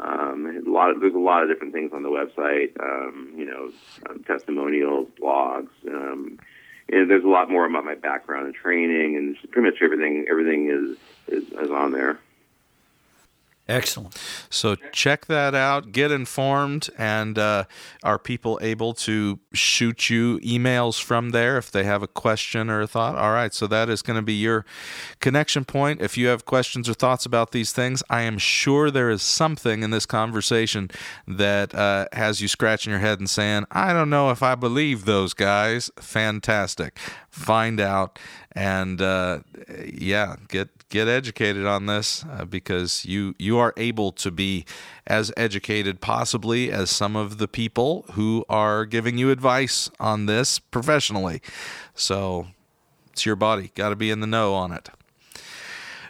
[0.00, 2.78] um, a lot of there's a lot of different things on the website.
[2.80, 3.70] Um, you know,
[4.08, 5.68] um, testimonials, blogs.
[5.88, 6.38] Um,
[6.88, 10.26] there's a lot more about my background and training, and pretty much everything.
[10.28, 10.96] Everything is
[11.28, 12.18] is, is on there.
[13.68, 14.18] Excellent.
[14.48, 15.92] So check that out.
[15.92, 17.64] Get informed, and uh,
[18.02, 22.80] are people able to shoot you emails from there if they have a question or
[22.80, 23.16] a thought?
[23.16, 23.52] All right.
[23.52, 24.64] So that is going to be your
[25.20, 26.00] connection point.
[26.00, 29.82] If you have questions or thoughts about these things, I am sure there is something
[29.82, 30.90] in this conversation
[31.26, 35.04] that uh, has you scratching your head and saying, "I don't know if I believe
[35.04, 36.98] those guys." Fantastic.
[37.38, 38.18] Find out,
[38.52, 39.40] and uh,
[39.86, 44.64] yeah, get get educated on this uh, because you you are able to be
[45.06, 50.58] as educated possibly as some of the people who are giving you advice on this
[50.58, 51.40] professionally.
[51.94, 52.48] So
[53.12, 54.90] it's your body, got to be in the know on it.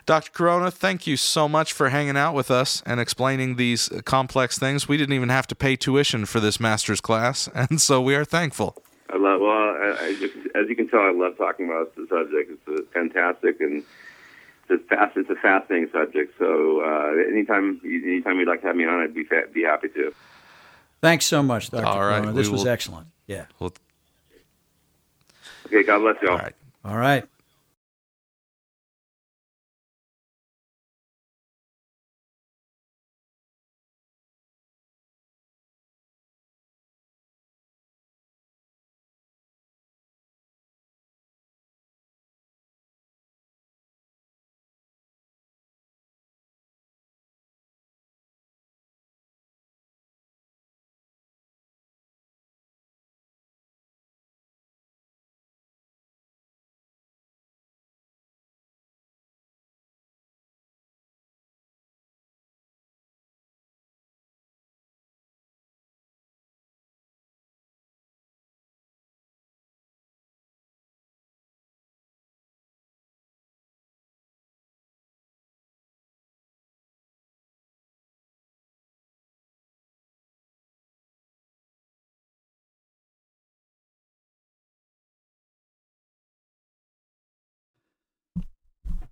[0.06, 0.30] Dr.
[0.30, 4.88] Corona, thank you so much for hanging out with us and explaining these complex things.
[4.88, 8.24] We didn't even have to pay tuition for this master's class, and so we are
[8.24, 8.82] thankful.
[9.10, 12.06] I love, well, I, I just, as you can tell, I love talking about the
[12.08, 12.50] subject.
[12.50, 13.82] It's uh, fantastic, and
[14.68, 15.16] it's fast.
[15.16, 16.34] It's a fascinating subject.
[16.38, 19.88] So uh, anytime, anytime you'd like to have me on, I'd be fa- be happy
[19.88, 20.12] to.
[21.00, 21.86] Thanks so much, Dr.
[21.86, 22.32] All right, Corona.
[22.32, 23.06] This we was will- excellent.
[23.26, 23.46] Yeah.
[23.58, 23.72] Well,
[25.66, 26.36] Okay, God bless you all.
[26.36, 26.54] all right.
[26.84, 27.24] All right.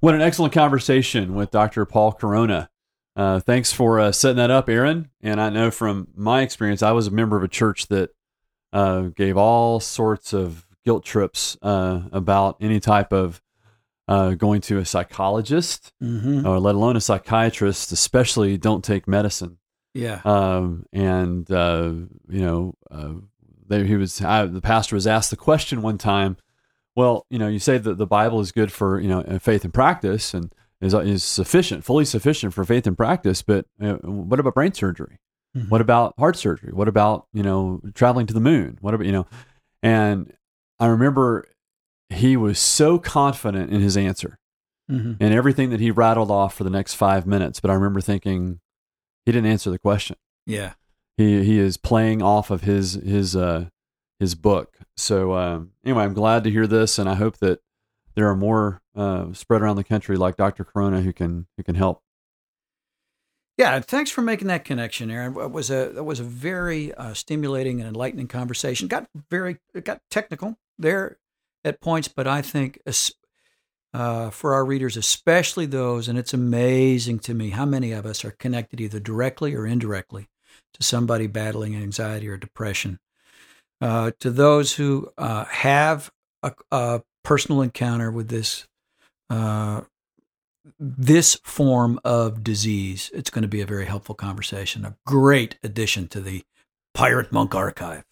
[0.06, 1.84] What an excellent conversation with Dr.
[1.84, 2.70] Paul Corona.
[3.16, 5.10] Uh, thanks for uh, setting that up, Aaron.
[5.20, 8.10] And I know from my experience, I was a member of a church that
[8.72, 13.42] uh, gave all sorts of guilt trips uh, about any type of
[14.06, 16.46] uh, going to a psychologist, Mm-hmm.
[16.46, 19.58] or let alone a psychiatrist, especially don't take medicine.
[19.92, 20.20] Yeah.
[20.24, 21.90] Um, and uh,
[22.28, 23.14] you know, uh,
[23.66, 26.36] they, he was I, the pastor was asked the question one time.
[26.96, 29.64] Well, you know, you say that the Bible is good for you know uh, faith
[29.64, 33.42] and practice, and is is sufficient, fully sufficient for faith and practice.
[33.42, 35.18] But uh, what about brain surgery?
[35.56, 35.68] Mhm.
[35.68, 36.72] What about heart surgery?
[36.72, 38.78] What about you know traveling to the moon?
[38.80, 39.26] What about you know?
[39.82, 40.32] And
[40.80, 41.46] I remember
[42.08, 44.38] he was so confident in his answer
[44.88, 47.58] hmm and everything that he rattled off for the next five minutes.
[47.60, 48.60] But I remember thinking
[49.24, 50.16] he didn't answer the question.
[50.46, 50.74] Yeah.
[51.16, 53.66] He he is playing off of his his uh
[54.18, 54.78] his book.
[54.96, 57.60] So um, anyway, I'm glad to hear this, and I hope that
[58.14, 60.64] there are more uh, spread around the country like Dr.
[60.64, 62.02] Corona who can who can help.
[63.58, 65.34] Yeah, thanks for making that connection, Aaron.
[65.38, 68.88] It was a that was a very uh, stimulating and enlightening conversation.
[68.88, 71.18] Got very it got technical there
[71.64, 72.80] at points, but I think
[73.92, 78.24] uh, for our readers, especially those, and it's amazing to me how many of us
[78.24, 80.28] are connected either directly or indirectly
[80.74, 82.98] to somebody battling anxiety or depression.
[83.80, 86.10] Uh, to those who uh, have
[86.42, 88.66] a, a personal encounter with this
[89.28, 89.82] uh,
[90.78, 94.84] this form of disease, it's going to be a very helpful conversation.
[94.84, 96.42] A great addition to the
[96.94, 98.04] Pirate Monk Archive.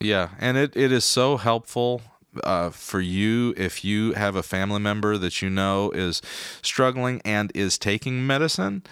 [0.00, 2.02] Yeah, and it, it is so helpful
[2.44, 6.20] uh, for you if you have a family member that you know is
[6.62, 8.82] struggling and is taking medicine,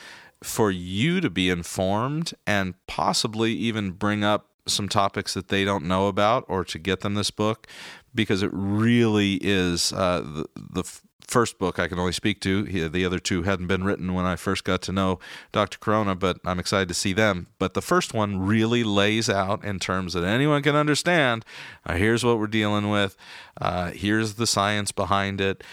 [0.43, 5.85] for you to be informed and possibly even bring up some topics that they don't
[5.85, 7.67] know about or to get them this book
[8.15, 12.65] because it really is uh, the, the first book I can only speak to.
[12.65, 15.19] He, the other two hadn't been written when I first got to know
[15.53, 15.79] Dr.
[15.79, 17.49] Corona, but I'm excited to see them.
[17.59, 21.45] But the first one really lays out in terms that anyone can understand.
[21.85, 23.17] Uh, here's what we're dealing with.
[23.61, 25.65] Uh, here's the science behind it,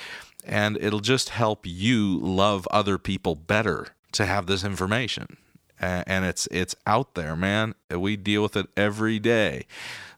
[0.46, 5.38] and it'll just help you love other people better to have this information.
[5.82, 7.76] A- and it's it's out there, man.
[7.90, 9.66] We deal with it every day.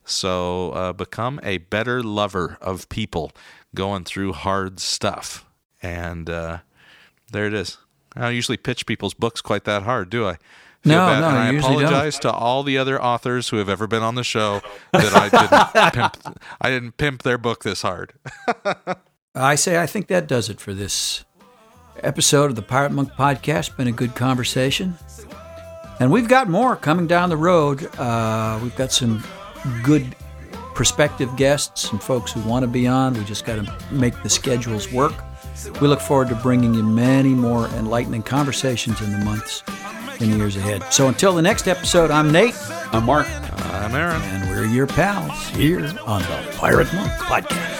[0.05, 3.32] So uh, become a better lover of people
[3.74, 5.45] going through hard stuff.
[5.82, 6.59] And uh,
[7.32, 7.78] there it is.
[8.16, 10.34] I don't usually pitch people's books quite that hard, do I?
[10.82, 11.84] Feel No, bad, no, and I usually don't.
[11.86, 14.61] apologize to all the other authors who have ever been on the show
[14.91, 15.93] that I didn't
[16.24, 16.39] pimp.
[16.61, 18.14] I didn't pimp their book this hard.
[19.36, 21.24] I say I think that does it for this
[22.01, 23.76] episode of the Pirate Monk Podcast.
[23.78, 24.95] Been a good conversation.
[25.99, 27.83] And we've got more coming down the road.
[27.97, 29.23] Uh, we've got some
[29.83, 30.15] good
[30.75, 33.13] prospective guests, some folks who want to be on.
[33.13, 35.13] We just got to make the schedules work.
[35.79, 39.63] We look forward to bringing you many more enlightening conversations in the months
[40.19, 40.83] and years ahead.
[40.91, 42.55] So until the next episode, I'm Nate,
[42.91, 43.27] I'm Mark.
[43.63, 44.21] I'm Aaron.
[44.21, 47.79] and we're your pals here on the Pirate Monk Podcast.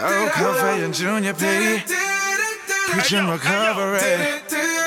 [0.00, 2.17] Oh, Coffee and Junior P.
[2.90, 4.77] Preaching recovery.